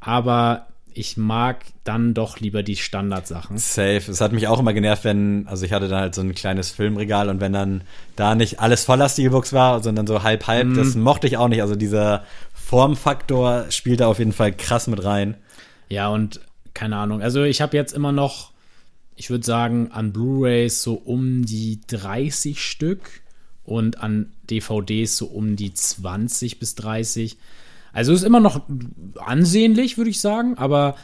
[0.00, 3.58] Aber ich mag dann doch lieber die Standardsachen.
[3.58, 4.02] Safe.
[4.10, 6.70] Es hat mich auch immer genervt, wenn, also ich hatte dann halt so ein kleines
[6.70, 7.82] Filmregal und wenn dann
[8.16, 10.74] da nicht alles voller Steelbooks war, sondern so halb halb, Mhm.
[10.76, 11.62] das mochte ich auch nicht.
[11.62, 15.36] Also dieser Formfaktor spielt da auf jeden Fall krass mit rein.
[15.88, 16.40] Ja, und
[16.74, 17.20] keine Ahnung.
[17.22, 18.52] Also ich habe jetzt immer noch,
[19.16, 23.22] ich würde sagen, an Blu-rays so um die 30 Stück
[23.64, 27.36] und an DVDs so um die 20 bis 30.
[27.92, 28.62] Also ist immer noch
[29.16, 30.96] ansehnlich, würde ich sagen, aber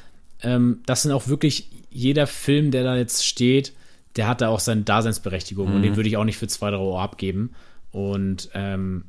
[0.43, 3.73] ähm, das sind auch wirklich, jeder Film, der da jetzt steht,
[4.17, 6.77] der hat da auch seine Daseinsberechtigung und den würde ich auch nicht für 2, 3
[6.77, 7.53] Euro abgeben.
[7.91, 9.05] Und ähm,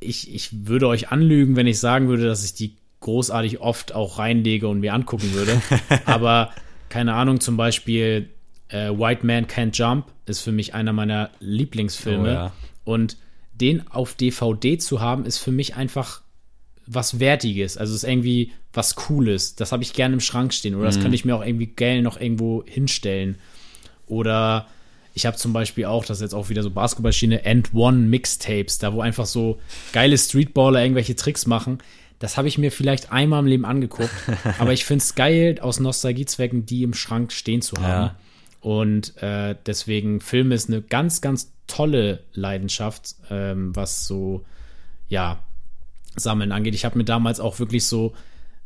[0.00, 4.18] ich, ich würde euch anlügen, wenn ich sagen würde, dass ich die großartig oft auch
[4.18, 5.60] reinlege und mir angucken würde.
[6.06, 6.50] Aber
[6.88, 8.30] keine Ahnung, zum Beispiel
[8.68, 12.28] äh, White Man Can't Jump ist für mich einer meiner Lieblingsfilme.
[12.28, 12.52] Oh ja.
[12.84, 13.16] Und
[13.52, 16.22] den auf DVD zu haben, ist für mich einfach
[16.86, 17.76] was Wertiges.
[17.76, 19.56] Also es ist irgendwie was Cooles.
[19.56, 20.74] Das habe ich gerne im Schrank stehen.
[20.74, 23.38] Oder das könnte ich mir auch irgendwie geil noch irgendwo hinstellen.
[24.06, 24.66] Oder
[25.14, 28.78] ich habe zum Beispiel auch, das ist jetzt auch wieder so Basketballschiene, End One Mixtapes,
[28.78, 29.58] da wo einfach so
[29.92, 31.78] geile Streetballer irgendwelche Tricks machen.
[32.18, 34.10] Das habe ich mir vielleicht einmal im Leben angeguckt,
[34.58, 38.06] aber ich finde es geil, aus Nostalgiezwecken die im Schrank stehen zu haben.
[38.06, 38.16] Ja.
[38.60, 44.44] Und äh, deswegen, Film ist eine ganz, ganz tolle Leidenschaft, ähm, was so,
[45.08, 45.45] ja,
[46.16, 46.74] Sammeln angeht.
[46.74, 48.14] Ich habe mir damals auch wirklich so,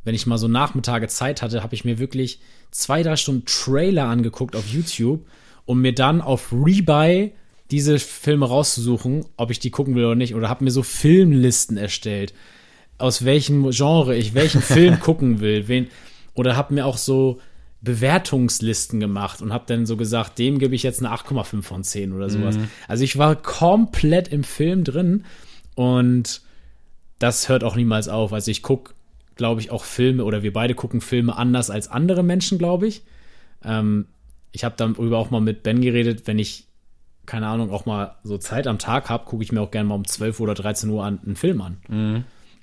[0.05, 4.07] wenn ich mal so Nachmittage Zeit hatte, habe ich mir wirklich zwei, drei Stunden Trailer
[4.07, 5.27] angeguckt auf YouTube,
[5.67, 7.33] um mir dann auf Rebuy
[7.71, 10.35] diese Filme rauszusuchen, ob ich die gucken will oder nicht.
[10.35, 12.35] Oder habe mir so Filmlisten erstellt,
[12.99, 15.69] aus welchem Genre ich welchen Film gucken will.
[15.69, 15.89] Wen,
[16.35, 17.41] oder habe mir auch so
[17.83, 22.13] Bewertungslisten gemacht und habe dann so gesagt, dem gebe ich jetzt eine 8,5 von 10
[22.13, 22.57] oder sowas.
[22.89, 25.25] Also ich war komplett im Film drin
[25.77, 26.43] und
[27.21, 28.33] das hört auch niemals auf.
[28.33, 28.95] Also ich gucke,
[29.37, 33.03] glaube ich, auch Filme oder wir beide gucken Filme anders als andere Menschen, glaube ich.
[33.63, 34.07] Ähm,
[34.51, 36.67] ich habe darüber auch mal mit Ben geredet, wenn ich,
[37.27, 39.95] keine Ahnung, auch mal so Zeit am Tag habe, gucke ich mir auch gerne mal
[39.95, 41.77] um 12 oder 13 Uhr an, einen Film an.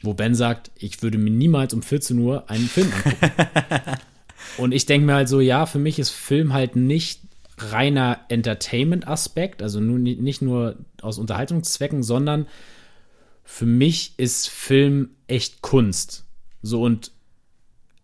[0.02, 3.98] Wo Ben sagt, ich würde mir niemals um 14 Uhr einen Film angucken.
[4.58, 7.22] Und ich denke mir halt so, ja, für mich ist Film halt nicht
[7.58, 12.48] reiner Entertainment-Aspekt, also nur, nicht nur aus Unterhaltungszwecken, sondern
[13.50, 16.26] für mich ist Film echt Kunst.
[16.62, 17.12] So und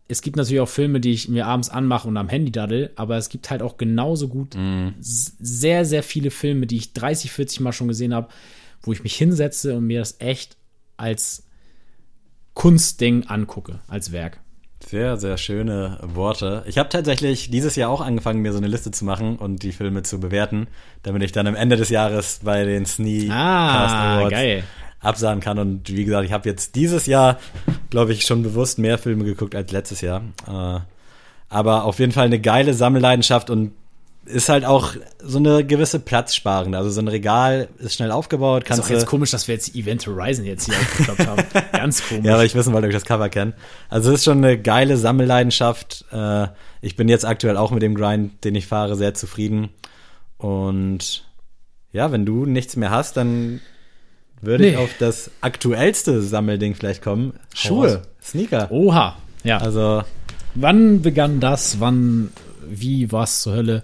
[0.07, 3.17] es gibt natürlich auch Filme, die ich mir abends anmache und am Handy daddel, aber
[3.17, 4.55] es gibt halt auch genauso gut
[4.99, 8.29] s- sehr, sehr viele Filme, die ich 30, 40 Mal schon gesehen habe,
[8.81, 10.55] wo ich mich hinsetze und mir das echt
[10.97, 11.43] als
[12.53, 14.39] Kunstding angucke, als Werk.
[14.85, 16.63] Sehr, sehr schöne Worte.
[16.67, 19.71] Ich habe tatsächlich dieses Jahr auch angefangen, mir so eine Liste zu machen und die
[19.71, 20.67] Filme zu bewerten,
[21.03, 24.63] damit ich dann am Ende des Jahres bei den Sneak Ah, Awards geil.
[25.03, 25.59] Absahen kann.
[25.59, 27.37] Und wie gesagt, ich habe jetzt dieses Jahr,
[27.89, 30.23] glaube ich, schon bewusst mehr Filme geguckt als letztes Jahr.
[30.47, 30.79] Äh,
[31.49, 33.73] aber auf jeden Fall eine geile Sammelleidenschaft und
[34.25, 36.77] ist halt auch so eine gewisse Platzsparende.
[36.77, 38.63] Also so ein Regal ist schnell aufgebaut.
[38.63, 41.43] Ist Kannst auch jetzt komisch, dass wir jetzt Event Horizon jetzt hier aufgeklappt haben.
[41.73, 42.25] Ganz komisch.
[42.25, 43.53] ja, weil ich wissen wollte, ob ich das Cover kenne.
[43.89, 46.05] Also es ist schon eine geile Sammelleidenschaft.
[46.11, 46.47] Äh,
[46.81, 49.69] ich bin jetzt aktuell auch mit dem Grind, den ich fahre, sehr zufrieden.
[50.37, 51.25] Und
[51.91, 53.59] ja, wenn du nichts mehr hast, dann
[54.45, 54.83] würde ich Nee.
[54.83, 57.33] auf das aktuellste Sammelding vielleicht kommen.
[57.53, 58.71] Schuhe, Sneaker.
[58.71, 59.17] Oha.
[59.43, 59.57] Ja.
[59.57, 60.03] Also
[60.55, 61.79] Wann begann das?
[61.79, 62.29] Wann,
[62.67, 63.83] wie, was zur Hölle?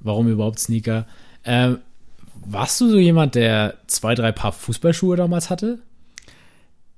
[0.00, 1.06] Warum überhaupt Sneaker?
[1.44, 1.78] Ähm,
[2.44, 5.78] warst du so jemand, der zwei, drei Paar Fußballschuhe damals hatte?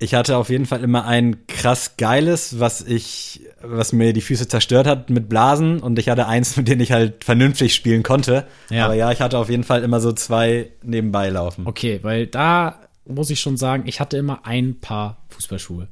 [0.00, 4.46] ich hatte auf jeden Fall immer ein krass geiles, was ich, was mir die Füße
[4.46, 8.44] zerstört hat mit Blasen und ich hatte eins, mit dem ich halt vernünftig spielen konnte.
[8.70, 8.84] Ja.
[8.84, 11.66] Aber ja, ich hatte auf jeden Fall immer so zwei nebenbei laufen.
[11.66, 12.78] Okay, weil da
[13.08, 15.88] muss ich schon sagen, ich hatte immer ein Paar Fußballschuhe.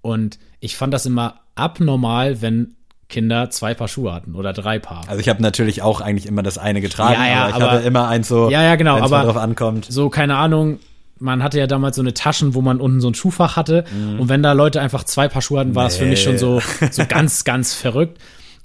[0.00, 2.74] Und ich fand das immer abnormal, wenn
[3.08, 5.04] Kinder zwei Paar Schuhe hatten oder drei Paar.
[5.08, 7.70] Also ich habe natürlich auch eigentlich immer das eine getragen, Ja, ja, aber ich aber-
[7.72, 9.86] hatte immer eins so, Ja, ja, genau, wenn es drauf ankommt.
[9.88, 10.78] so, keine Ahnung,
[11.18, 13.84] man hatte ja damals so eine Taschen, wo man unten so ein Schuhfach hatte.
[13.94, 14.20] Mhm.
[14.20, 16.60] Und wenn da Leute einfach zwei Paar Schuhe hatten, war das für mich schon so,
[16.90, 18.18] so ganz, ganz verrückt.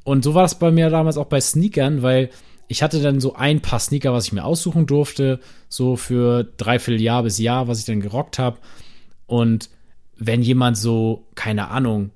[0.03, 2.29] Und so war das bei mir damals auch bei Sneakern, weil
[2.71, 5.39] ich hatte dann so ein paar Sneaker, was ich mir aussuchen durfte,
[5.69, 8.59] so für dreiviertel Jahr bis Jahr, was ich dann gerockt habe.
[9.25, 9.71] Und
[10.15, 12.11] wenn jemand so, keine Ahnung,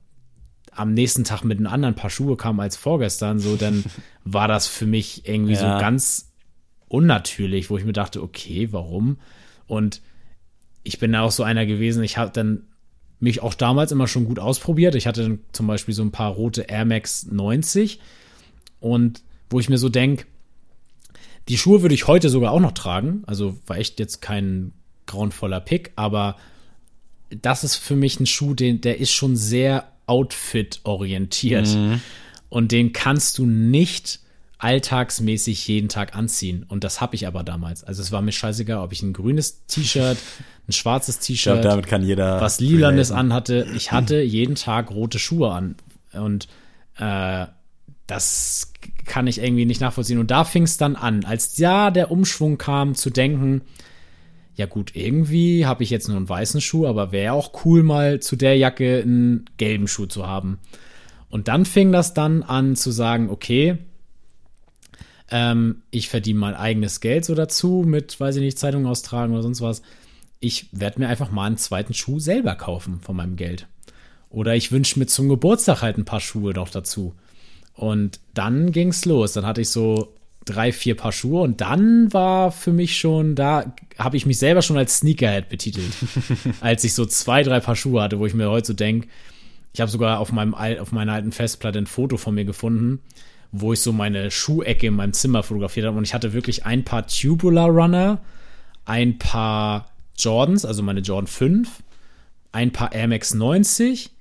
[0.71, 3.83] am nächsten Tag mit einem anderen Paar Schuhe kam als vorgestern, so, dann
[4.25, 5.79] war das für mich irgendwie so Ja.
[5.79, 6.31] ganz
[6.87, 9.17] unnatürlich, wo ich mir dachte, okay, warum?
[9.65, 10.01] Und
[10.83, 12.67] ich bin da auch so einer gewesen, ich habe dann
[13.19, 14.93] mich auch damals immer schon gut ausprobiert.
[14.93, 17.99] Ich hatte dann zum Beispiel so ein paar rote Air Max 90
[18.79, 20.25] und wo ich mir so denke,
[21.49, 23.23] die Schuhe würde ich heute sogar auch noch tragen.
[23.25, 24.73] Also war echt jetzt kein
[25.05, 26.37] grauenvoller Pick, aber
[27.29, 31.67] das ist für mich ein Schuh, den, der ist schon sehr Outfit-orientiert.
[32.49, 34.19] Und den kannst du nicht
[34.59, 36.65] alltagsmäßig jeden Tag anziehen.
[36.67, 37.83] Und das habe ich aber damals.
[37.83, 40.17] Also es war mir scheißegal, ob ich ein grünes T-Shirt,
[40.67, 42.39] ein schwarzes T-Shirt, damit kann jeder.
[42.39, 43.31] was Lilanes relaten.
[43.31, 43.67] anhatte.
[43.75, 45.75] Ich hatte jeden Tag rote Schuhe an.
[46.13, 46.47] Und
[46.97, 47.47] äh,
[48.13, 48.71] das
[49.05, 50.19] kann ich irgendwie nicht nachvollziehen.
[50.19, 53.61] Und da fing es dann an, als ja der Umschwung kam, zu denken,
[54.55, 58.19] ja gut, irgendwie habe ich jetzt nur einen weißen Schuh, aber wäre auch cool, mal
[58.19, 60.59] zu der Jacke einen gelben Schuh zu haben.
[61.29, 63.79] Und dann fing das dann an zu sagen, okay,
[65.31, 69.41] ähm, ich verdiene mein eigenes Geld so dazu mit, weiß ich nicht, Zeitung austragen oder
[69.41, 69.81] sonst was.
[70.39, 73.65] Ich werde mir einfach mal einen zweiten Schuh selber kaufen von meinem Geld.
[74.29, 77.15] Oder ich wünsche mir zum Geburtstag halt ein paar Schuhe noch dazu.
[77.75, 79.33] Und dann ging's los.
[79.33, 80.13] Dann hatte ich so
[80.45, 84.61] drei, vier Paar Schuhe und dann war für mich schon, da habe ich mich selber
[84.61, 85.91] schon als Sneakerhead betitelt.
[86.61, 89.07] als ich so zwei, drei Paar Schuhe hatte, wo ich mir heute so denke,
[89.73, 92.99] ich habe sogar auf, meinem, auf meiner alten Festplatte ein Foto von mir gefunden,
[93.51, 96.83] wo ich so meine Schuhecke in meinem Zimmer fotografiert habe und ich hatte wirklich ein
[96.83, 98.21] paar Tubular Runner,
[98.85, 101.83] ein paar Jordans, also meine Jordan 5,
[102.51, 104.11] ein paar Air Max 90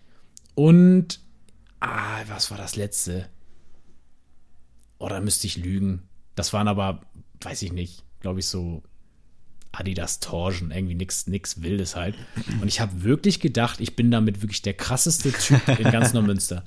[0.55, 1.20] und
[1.80, 3.26] ah, was war das letzte?
[5.03, 6.03] Oh, da müsste ich lügen.
[6.36, 7.00] Das waren aber,
[7.40, 8.82] weiß ich nicht, glaube ich so
[9.72, 12.14] Adidas Torsion, irgendwie nix, nix Wildes halt.
[12.61, 16.62] Und ich habe wirklich gedacht, ich bin damit wirklich der krasseste Typ in ganz Neumünster.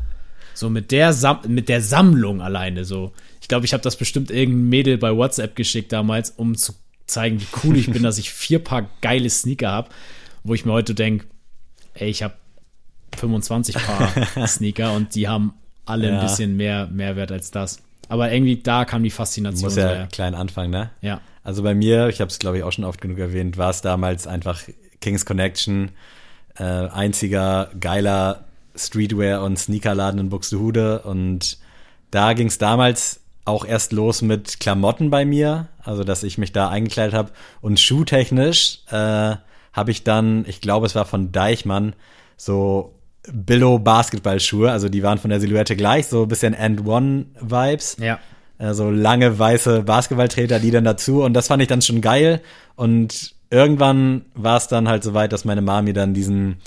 [0.54, 3.14] So mit der, Sam mit der Sammlung alleine so.
[3.42, 6.74] Ich glaube, ich habe das bestimmt irgendein Mädel bei WhatsApp geschickt damals, um zu
[7.08, 9.90] zeigen, wie cool ich bin, dass ich vier Paar geile Sneaker habe,
[10.44, 11.26] wo ich mir heute denke,
[11.94, 12.34] ey, ich habe
[13.18, 14.12] 25 Paar
[14.48, 15.54] Sneaker und die haben
[15.86, 16.20] alle Ja.
[16.20, 17.80] ein bisschen mehr Mehrwert als das.
[18.08, 19.64] Aber irgendwie da kam die Faszination.
[19.64, 20.08] Muss ja her.
[20.12, 20.92] klein anfangen, ne?
[21.02, 21.22] ja.
[21.44, 23.82] Also bei mir, ich habe es glaube ich auch schon oft genug erwähnt, war es
[23.82, 24.64] damals einfach
[25.00, 25.92] Kings Connection,
[26.58, 28.46] äh, einziger geiler
[28.76, 31.60] Streetwear und Sneakerladen in Buxtehude und
[32.10, 36.52] da ging es damals auch erst los mit Klamotten bei mir, also dass ich mich
[36.52, 37.32] da eingekleidet habe
[37.62, 39.36] und schuhtechnisch äh,
[39.72, 41.94] habe ich dann, ich glaube es war von Deichmann,
[42.38, 42.96] so
[43.32, 47.98] Billo Basketballschuhe, also die waren von der Silhouette gleich, so ein bisschen End One Vibes.
[48.00, 48.20] Ja.
[48.58, 51.24] Also lange weiße Basketballtreter, die dann dazu.
[51.24, 52.42] Und das fand ich dann schon geil.
[52.76, 56.58] Und irgendwann war es dann halt so weit, dass meine Mami dann diesen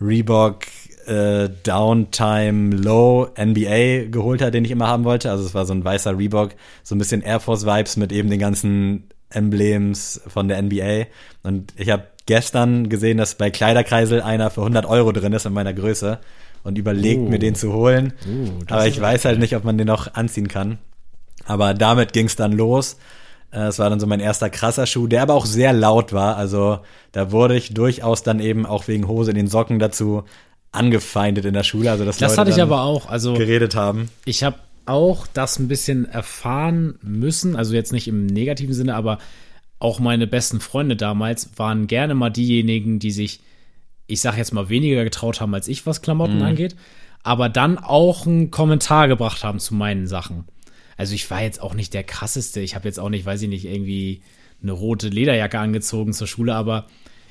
[0.00, 0.66] Reebok
[1.06, 5.30] äh, Downtime Low NBA geholt hat, den ich immer haben wollte.
[5.30, 8.30] Also es war so ein weißer Reebok, so ein bisschen Air Force Vibes mit eben
[8.30, 11.06] den ganzen Emblems von der NBA.
[11.42, 15.52] Und ich habe gestern gesehen, dass bei Kleiderkreisel einer für 100 Euro drin ist in
[15.52, 16.18] meiner Größe.
[16.62, 17.28] und überlegt Oh.
[17.28, 18.14] mir den zu holen.
[18.26, 20.78] Oh, das Aber ich weiß halt nicht, ob man den noch anziehen kann.
[21.44, 22.96] Aber damit ging es dann los.
[23.52, 26.38] Äh, Es war dann so mein erster krasser Schuh, der aber auch sehr laut war.
[26.38, 26.78] Also
[27.12, 30.24] da wurde ich durchaus dann eben auch wegen Hose in den Socken dazu
[30.72, 31.90] angefeindet in der Schule.
[31.90, 33.08] Also dass Das Leute hatte ich aber auch.
[33.10, 34.08] Also geredet haben.
[34.24, 34.56] ich habe
[34.86, 39.18] auch das ein bisschen erfahren müssen, also jetzt nicht im negativen Sinne, aber
[39.78, 43.40] auch meine besten Freunde damals waren gerne mal diejenigen, die sich,
[44.06, 46.76] ich sag jetzt mal, weniger getraut haben als ich, was Klamotten angeht,
[47.22, 50.44] aber dann auch einen Kommentar gebracht haben zu meinen Sachen.
[50.96, 53.48] Also ich war jetzt auch nicht der krasseste, ich habe jetzt auch nicht, weiß ich
[53.48, 54.22] nicht, irgendwie
[54.62, 56.86] eine rote Lederjacke angezogen zur Schule, aber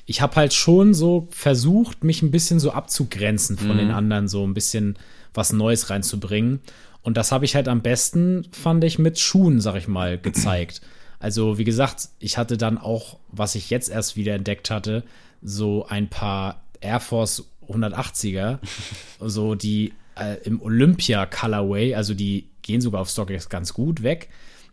[0.06, 4.46] ich habe halt schon so versucht, mich ein bisschen so abzugrenzen von den anderen, so
[4.46, 4.96] ein bisschen
[5.32, 6.60] was Neues reinzubringen.
[7.04, 10.80] Und das habe ich halt am besten, fand ich, mit Schuhen, sag ich mal, gezeigt.
[11.20, 15.04] Also, wie gesagt, ich hatte dann auch, was ich jetzt erst wieder entdeckt hatte,
[15.40, 18.58] so ein paar Air Force 180er,
[19.20, 24.28] so die äh, im Olympia Colorway, also die gehen sogar auf StockX ganz gut weg.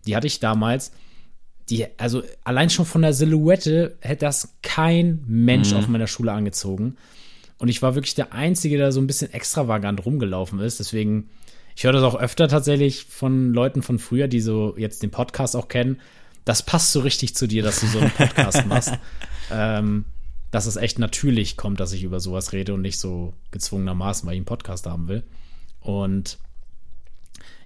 [0.07, 0.91] Die hatte ich damals
[1.71, 6.97] die, also allein schon von der Silhouette hätte das kein Mensch auf meiner Schule angezogen.
[7.57, 10.79] Und ich war wirklich der Einzige, der so ein bisschen extravagant rumgelaufen ist.
[10.79, 11.29] Deswegen,
[11.75, 15.55] ich höre das auch öfter tatsächlich von Leuten von früher, die so jetzt den Podcast
[15.55, 15.99] auch kennen.
[16.45, 18.93] Das passt so richtig zu dir, dass du so einen Podcast machst.
[19.53, 20.05] Ähm,
[20.49, 24.35] dass es echt natürlich kommt, dass ich über sowas rede und nicht so gezwungenermaßen, weil
[24.35, 25.23] ich einen Podcast haben will.
[25.81, 26.37] Und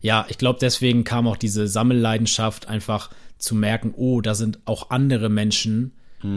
[0.01, 4.89] ja, ich glaube, deswegen kam auch diese Sammelleidenschaft einfach zu merken, oh, da sind auch
[4.89, 5.91] andere Menschen,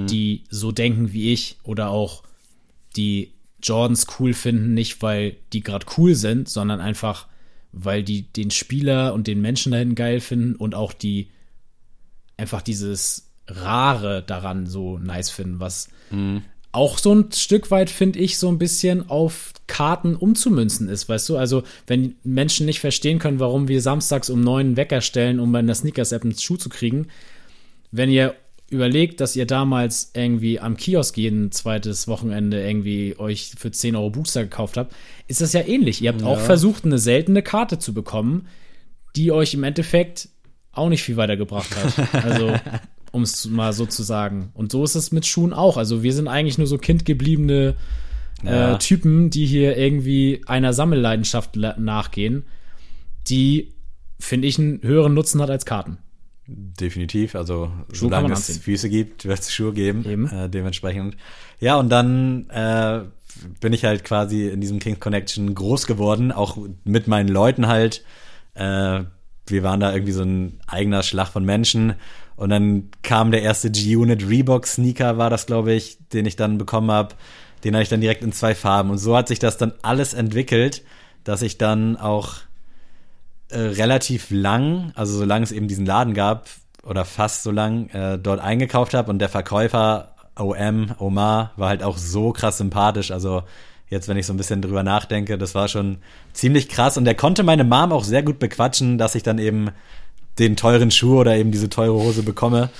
[0.06, 2.22] die so denken wie ich oder auch
[2.96, 7.26] die Jordans cool finden, nicht weil die gerade cool sind, sondern einfach,
[7.80, 11.28] weil die den Spieler und den Menschen dahin geil finden und auch die
[12.36, 15.88] einfach dieses Rare daran so nice finden, was
[16.72, 21.28] auch so ein Stück weit, finde ich, so ein bisschen auf Karten umzumünzen ist, weißt
[21.28, 21.36] du?
[21.36, 25.60] Also, wenn Menschen nicht verstehen können, warum wir samstags um neun Wecker stellen, um bei
[25.60, 27.08] einer Sneakers-App einen Schuh zu kriegen,
[27.90, 28.34] wenn ihr
[28.70, 34.10] überlegt, dass ihr damals irgendwie am Kiosk jeden zweites Wochenende irgendwie euch für 10 Euro
[34.10, 34.94] Booster gekauft habt,
[35.26, 36.02] ist das ja ähnlich.
[36.02, 38.46] Ihr habt auch versucht, eine seltene Karte zu bekommen,
[39.16, 40.28] die euch im Endeffekt
[40.72, 42.08] auch nicht viel weitergebracht hat.
[42.24, 42.52] Also,
[43.10, 44.50] um es mal so zu sagen.
[44.54, 45.76] Und so ist es mit Schuhen auch.
[45.78, 47.74] Also, wir sind eigentlich nur so kindgebliebene
[48.44, 48.74] Ja.
[48.74, 52.44] äh, Typen, die hier irgendwie einer Sammelleidenschaft nachgehen,
[53.28, 53.72] die,
[54.20, 55.98] finde ich, einen höheren Nutzen hat als Karten.
[56.50, 58.56] Definitiv, also Schuhe solange es.
[58.56, 60.30] Füße gibt, wird es Schuhe geben, Eben.
[60.30, 61.14] Äh, dementsprechend.
[61.60, 63.02] Ja, und dann äh,
[63.60, 68.02] bin ich halt quasi in diesem Kings Connection groß geworden, auch mit meinen Leuten halt.
[68.54, 69.04] Äh,
[69.46, 71.94] wir waren da irgendwie so ein eigener Schlag von Menschen.
[72.36, 76.56] Und dann kam der erste G-Unit Reebok Sneaker, war das, glaube ich, den ich dann
[76.56, 77.14] bekommen habe.
[77.62, 78.90] Den hatte ich dann direkt in zwei Farben.
[78.90, 80.82] Und so hat sich das dann alles entwickelt,
[81.24, 82.36] dass ich dann auch
[83.50, 86.48] äh, relativ lang, also solange es eben diesen Laden gab,
[86.82, 91.82] oder fast so lang, äh, dort eingekauft habe und der Verkäufer OM, Omar, war halt
[91.82, 93.10] auch so krass sympathisch.
[93.10, 93.42] Also
[93.88, 95.98] jetzt, wenn ich so ein bisschen drüber nachdenke, das war schon
[96.32, 99.70] ziemlich krass und der konnte meine Mom auch sehr gut bequatschen, dass ich dann eben
[100.38, 102.70] den teuren Schuh oder eben diese teure Hose bekomme.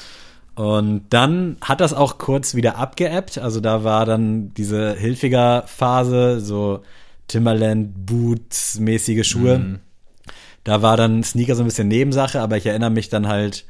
[0.54, 3.38] Und dann hat das auch kurz wieder abgeebbt.
[3.38, 6.82] Also da war dann diese hilfiger Phase, so
[7.28, 9.80] Timberland Boots mäßige Schuhe.
[10.64, 13.64] Da war dann Sneaker so ein bisschen Nebensache, aber ich erinnere mich dann halt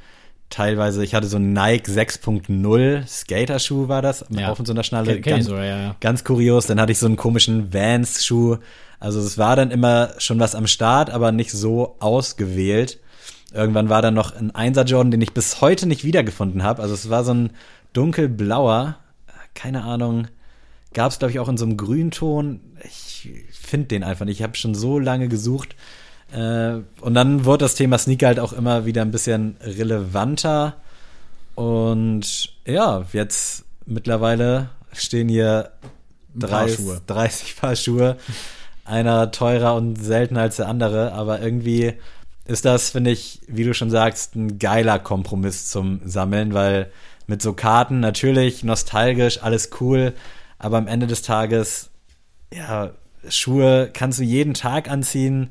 [0.50, 4.50] teilweise, ich hatte so einen Nike 6.0 Skater-Schuh war das, Ja.
[4.50, 5.20] auf so einer Schnalle.
[5.20, 5.96] Kenn- ganz, sogar, ja, ja.
[6.00, 6.66] ganz kurios.
[6.66, 8.56] Dann hatte ich so einen komischen Vans-Schuh.
[8.98, 12.98] Also es war dann immer schon was am Start, aber nicht so ausgewählt.
[13.52, 16.82] Irgendwann war dann noch ein 1er Jordan, den ich bis heute nicht wiedergefunden habe.
[16.82, 17.50] Also es war so ein
[17.92, 18.96] dunkelblauer,
[19.54, 20.28] keine Ahnung,
[20.94, 22.60] gab es glaube ich auch in so einem Grünton.
[22.84, 24.38] Ich finde den einfach nicht.
[24.38, 25.76] Ich habe schon so lange gesucht.
[26.32, 30.76] Äh, und dann wurde das Thema Sneaker halt auch immer wieder ein bisschen relevanter.
[31.54, 35.72] Und ja, jetzt mittlerweile stehen hier
[36.34, 37.00] Ein paar 30, Schuhe.
[37.06, 38.16] 30 Paar Schuhe.
[38.84, 41.94] Einer teurer und seltener als der andere, aber irgendwie
[42.46, 46.90] ist das, finde ich, wie du schon sagst, ein geiler Kompromiss zum Sammeln, weil
[47.26, 50.14] mit so Karten natürlich nostalgisch, alles cool,
[50.58, 51.90] aber am Ende des Tages,
[52.52, 52.92] ja,
[53.28, 55.50] Schuhe kannst du jeden Tag anziehen,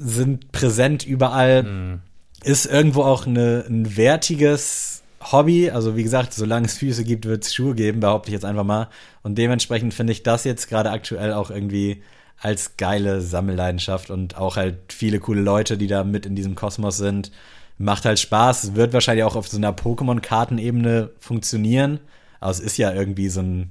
[0.00, 2.00] sind präsent überall,
[2.42, 5.70] ist irgendwo auch eine, ein wertiges Hobby.
[5.70, 8.64] Also wie gesagt, solange es Füße gibt, wird es Schuhe geben, behaupte ich jetzt einfach
[8.64, 8.88] mal.
[9.22, 12.02] Und dementsprechend finde ich das jetzt gerade aktuell auch irgendwie
[12.38, 16.96] als geile Sammelleidenschaft und auch halt viele coole Leute, die da mit in diesem Kosmos
[16.96, 17.30] sind.
[17.76, 18.74] Macht halt Spaß.
[18.74, 22.00] Wird wahrscheinlich auch auf so einer Pokémon-Kartenebene funktionieren.
[22.40, 23.70] Aber es ist ja irgendwie so, ein,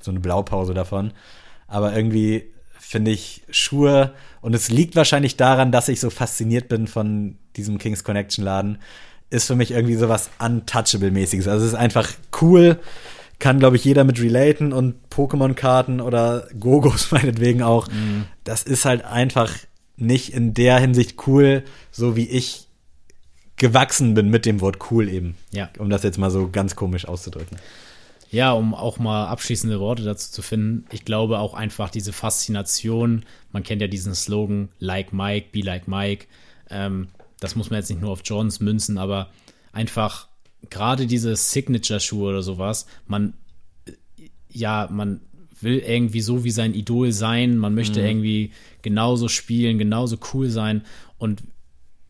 [0.00, 1.12] so eine Blaupause davon.
[1.66, 2.53] Aber irgendwie
[2.84, 7.78] finde ich Schuhe und es liegt wahrscheinlich daran, dass ich so fasziniert bin von diesem
[7.78, 8.78] Kings Connection Laden,
[9.30, 11.48] ist für mich irgendwie so was Untouchable-mäßiges.
[11.48, 12.10] Also es ist einfach
[12.40, 12.78] cool,
[13.38, 17.88] kann, glaube ich, jeder mit relaten und Pokémon-Karten oder Gogos meinetwegen auch.
[17.88, 18.26] Mhm.
[18.44, 19.50] Das ist halt einfach
[19.96, 22.68] nicht in der Hinsicht cool, so wie ich
[23.56, 25.36] gewachsen bin mit dem Wort cool eben.
[25.52, 25.70] Ja.
[25.78, 27.58] Um das jetzt mal so ganz komisch auszudrücken.
[28.34, 30.86] Ja, um auch mal abschließende Worte dazu zu finden.
[30.90, 33.24] Ich glaube auch einfach diese Faszination.
[33.52, 36.26] Man kennt ja diesen Slogan, like Mike, be like Mike.
[36.68, 37.06] Ähm,
[37.38, 39.30] das muss man jetzt nicht nur auf Jordans münzen, aber
[39.72, 40.26] einfach
[40.68, 42.86] gerade diese Signature-Schuhe oder sowas.
[43.06, 43.34] Man,
[43.86, 43.92] äh,
[44.50, 45.20] ja, man
[45.60, 47.56] will irgendwie so wie sein Idol sein.
[47.56, 48.50] Man möchte irgendwie
[48.82, 50.82] genauso spielen, genauso cool sein.
[51.18, 51.44] Und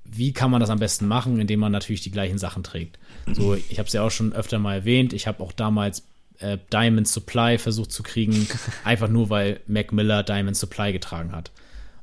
[0.05, 2.99] wie kann man das am besten machen, indem man natürlich die gleichen Sachen trägt.
[3.31, 5.12] So, ich habe es ja auch schon öfter mal erwähnt.
[5.12, 6.05] Ich habe auch damals
[6.39, 8.47] äh, Diamond Supply versucht zu kriegen,
[8.85, 11.53] einfach nur weil Mac Miller Diamond Supply getragen hat.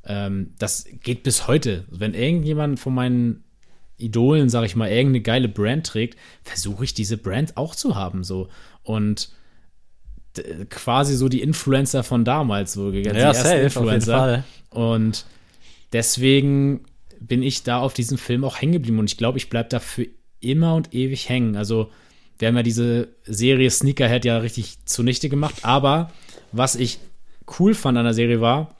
[0.04, 1.84] Ähm, das geht bis heute.
[1.90, 3.44] Wenn irgendjemand von meinen
[3.98, 8.24] Idolen, sag ich mal, irgendeine geile Brand trägt, versuche ich diese Brand auch zu haben.
[8.24, 8.48] So
[8.82, 9.30] und
[10.70, 13.48] quasi so die Influencer von damals, so die ersten
[14.70, 15.26] und
[15.92, 16.84] deswegen
[17.20, 19.78] bin ich da auf diesem Film auch hängen geblieben und ich glaube, ich bleibe da
[19.78, 20.08] für
[20.40, 21.56] immer und ewig hängen.
[21.56, 21.90] Also,
[22.42, 26.10] wir haben ja diese Serie Sneakerhead ja richtig zunichte gemacht, aber
[26.50, 26.98] was ich
[27.60, 28.74] cool fand an der Serie war,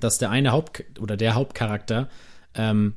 [0.00, 2.08] dass der eine Haupt oder der Hauptcharakter
[2.56, 2.94] ähm,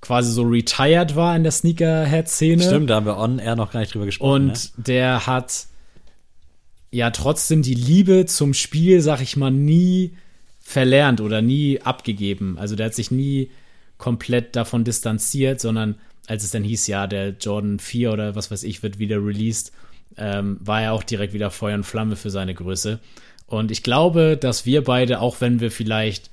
[0.00, 2.64] quasi so retired war in der Sneakerhead-Szene.
[2.64, 4.48] Stimmt, da haben wir on air noch gar nicht drüber gesprochen.
[4.48, 4.84] Und ne?
[4.84, 5.66] der hat
[6.90, 10.16] ja trotzdem die Liebe zum Spiel, sag ich mal, nie
[10.58, 12.58] verlernt oder nie abgegeben.
[12.58, 13.52] Also der hat sich nie
[13.96, 18.62] komplett davon distanziert, sondern als es dann hieß, ja, der Jordan 4 oder was weiß
[18.62, 19.72] ich wird wieder released,
[20.16, 23.00] ähm, war er auch direkt wieder Feuer und Flamme für seine Größe.
[23.46, 26.30] Und ich glaube, dass wir beide, auch wenn wir vielleicht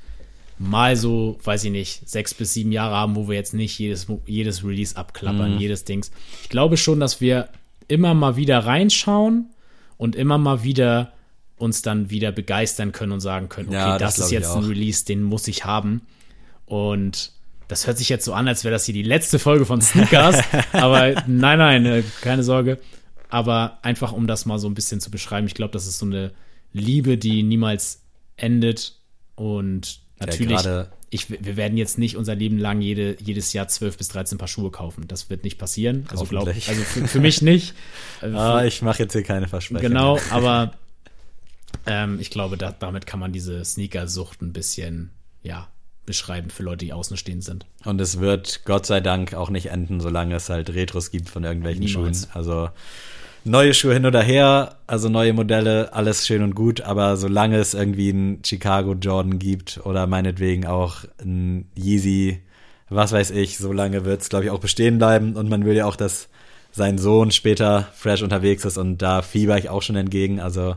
[0.58, 4.08] mal so, weiß ich nicht, sechs bis sieben Jahre haben, wo wir jetzt nicht jedes,
[4.26, 6.12] jedes Release abklappern, jedes Dings.
[6.44, 7.50] Ich glaube schon, dass wir
[7.88, 9.50] immer mal wieder reinschauen
[9.98, 11.14] und immer mal wieder
[11.58, 14.64] uns dann wieder begeistern können und sagen können, okay, Ja, das das, ist jetzt ein.
[14.64, 16.02] Release, den muss ich haben.
[16.66, 17.32] Und
[17.72, 20.44] das hört sich jetzt so an, als wäre das hier die letzte Folge von Sneakers.
[20.74, 22.80] aber nein, nein, äh, keine Sorge.
[23.30, 26.06] Aber einfach, um das mal so ein bisschen zu beschreiben, ich glaube, das ist so
[26.06, 26.32] eine
[26.74, 28.02] Liebe, die niemals
[28.36, 28.98] endet.
[29.36, 33.98] Und natürlich, gerade- ich, wir werden jetzt nicht unser Leben lang jede, jedes Jahr 12
[33.98, 35.08] bis 13 Paar Schuhe kaufen.
[35.08, 36.06] Das wird nicht passieren.
[36.10, 37.74] Also, glaub, also für, für mich nicht.
[38.22, 39.88] Ah, ich mache jetzt hier keine Versprechen.
[39.88, 40.74] Genau, aber
[41.86, 45.10] ähm, ich glaube, da, damit kann man diese Sneakersucht ein bisschen,
[45.42, 45.70] ja,
[46.12, 47.66] beschreiben für Leute, die außenstehend sind.
[47.86, 51.46] Und es wird Gott sei Dank auch nicht enden, solange es halt Retros gibt von
[51.46, 52.24] irgendwelchen Niemals.
[52.24, 52.32] Schuhen.
[52.34, 52.70] Also
[53.46, 57.74] neue Schuhe hin oder her, also neue Modelle, alles schön und gut, aber solange es
[57.74, 62.42] irgendwie einen Chicago Jordan gibt oder meinetwegen auch ein Yeezy,
[62.90, 65.38] was weiß ich, solange wird es, glaube ich, auch bestehen bleiben.
[65.38, 66.28] Und man will ja auch, dass
[66.74, 70.42] sein Sohn später fresh unterwegs ist und da fieber ich auch schon entgegen.
[70.42, 70.76] Also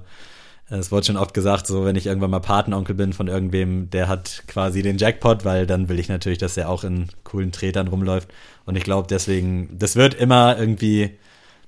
[0.70, 4.08] es wurde schon oft gesagt, so wenn ich irgendwann mal Patenonkel bin von irgendwem, der
[4.08, 7.88] hat quasi den Jackpot, weil dann will ich natürlich, dass er auch in coolen Tretern
[7.88, 8.28] rumläuft.
[8.64, 11.18] Und ich glaube deswegen, das wird immer irgendwie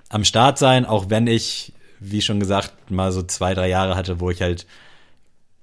[0.09, 4.21] am Start sein, auch wenn ich, wie schon gesagt, mal so zwei, drei Jahre hatte,
[4.21, 4.67] wo ich halt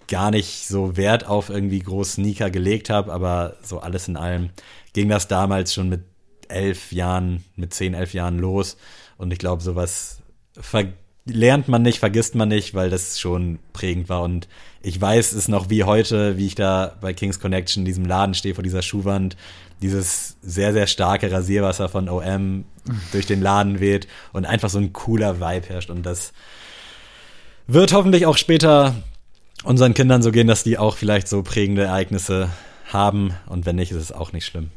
[0.07, 4.49] gar nicht so Wert auf irgendwie groß Sneaker gelegt habe, aber so alles in allem
[4.93, 6.03] ging das damals schon mit
[6.49, 8.77] elf Jahren, mit zehn, elf Jahren los.
[9.17, 10.19] Und ich glaube, sowas
[10.59, 10.85] ver
[11.25, 14.21] lernt man nicht, vergisst man nicht, weil das schon prägend war.
[14.21, 14.47] Und
[14.81, 18.33] ich weiß es noch wie heute, wie ich da bei Kings Connection in diesem Laden
[18.33, 19.37] stehe vor dieser Schuhwand,
[19.81, 22.65] dieses sehr, sehr starke Rasierwasser von OM
[23.11, 25.89] durch den Laden weht und einfach so ein cooler Vibe herrscht.
[25.89, 26.33] Und das
[27.67, 28.95] wird hoffentlich auch später
[29.63, 32.49] unseren Kindern so gehen, dass die auch vielleicht so prägende Ereignisse
[32.91, 33.33] haben.
[33.47, 34.69] Und wenn nicht, ist es auch nicht schlimm.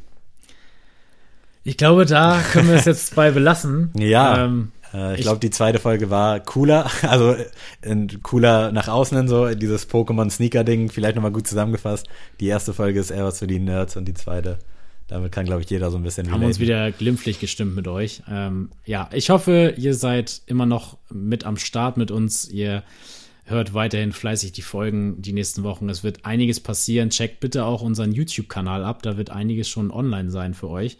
[1.63, 3.91] Ich glaube, da können wir es jetzt bei belassen.
[3.97, 4.76] Ja, Ähm, äh,
[5.13, 7.35] ich ich- glaube, die zweite Folge war cooler, also
[7.81, 12.07] äh, cooler nach außen hin so, dieses Pokémon-Sneaker-Ding, vielleicht nochmal gut zusammengefasst.
[12.39, 14.59] Die erste Folge ist eher was für die Nerds und die zweite,
[15.07, 16.61] damit kann, glaube ich, jeder so ein bisschen haben uns relaten.
[16.61, 18.23] wieder glimpflich gestimmt mit euch.
[18.29, 22.47] Ähm, ja, ich hoffe, ihr seid immer noch mit am Start mit uns.
[22.49, 22.83] Ihr
[23.45, 25.87] hört weiterhin fleißig die Folgen die nächsten Wochen.
[25.87, 27.09] Es wird einiges passieren.
[27.11, 29.01] Checkt bitte auch unseren YouTube-Kanal ab.
[29.03, 30.97] Da wird einiges schon online sein für euch.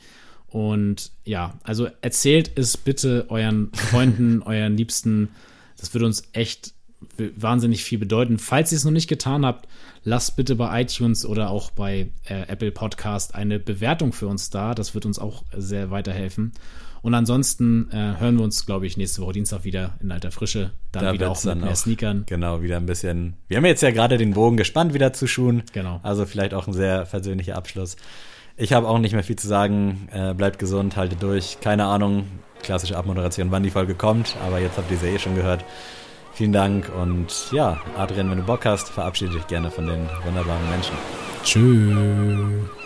[0.49, 5.29] Und ja, also erzählt es bitte euren Freunden, euren Liebsten.
[5.77, 6.73] Das würde uns echt
[7.35, 8.39] wahnsinnig viel bedeuten.
[8.39, 9.67] Falls ihr es noch nicht getan habt,
[10.03, 14.73] lasst bitte bei iTunes oder auch bei äh, Apple Podcast eine Bewertung für uns da.
[14.73, 16.53] Das wird uns auch sehr weiterhelfen.
[17.03, 20.71] Und ansonsten äh, hören wir uns, glaube ich, nächste Woche Dienstag wieder in alter Frische.
[20.91, 22.23] Dann Da wieder auch mit mehr auch- Sneakern.
[22.25, 23.35] Genau, wieder ein bisschen.
[23.47, 25.61] Wir haben jetzt ja gerade den Bogen gespannt wieder zu Schuhen.
[25.73, 25.99] Genau.
[26.03, 27.95] Also vielleicht auch ein sehr persönlicher Abschluss.
[28.59, 30.09] Ich habe auch nicht mehr viel zu sagen.
[30.11, 31.59] Äh, bleibt gesund, haltet durch.
[31.61, 32.25] Keine Ahnung,
[32.63, 35.63] klassische Abmoderation, wann die Folge kommt, aber jetzt habt ihr sie eh schon gehört.
[36.33, 40.69] Vielen Dank und ja, Adrian, wenn du Bock hast, verabschiede dich gerne von den wunderbaren
[40.69, 40.95] Menschen.
[41.43, 42.76] Tschüss.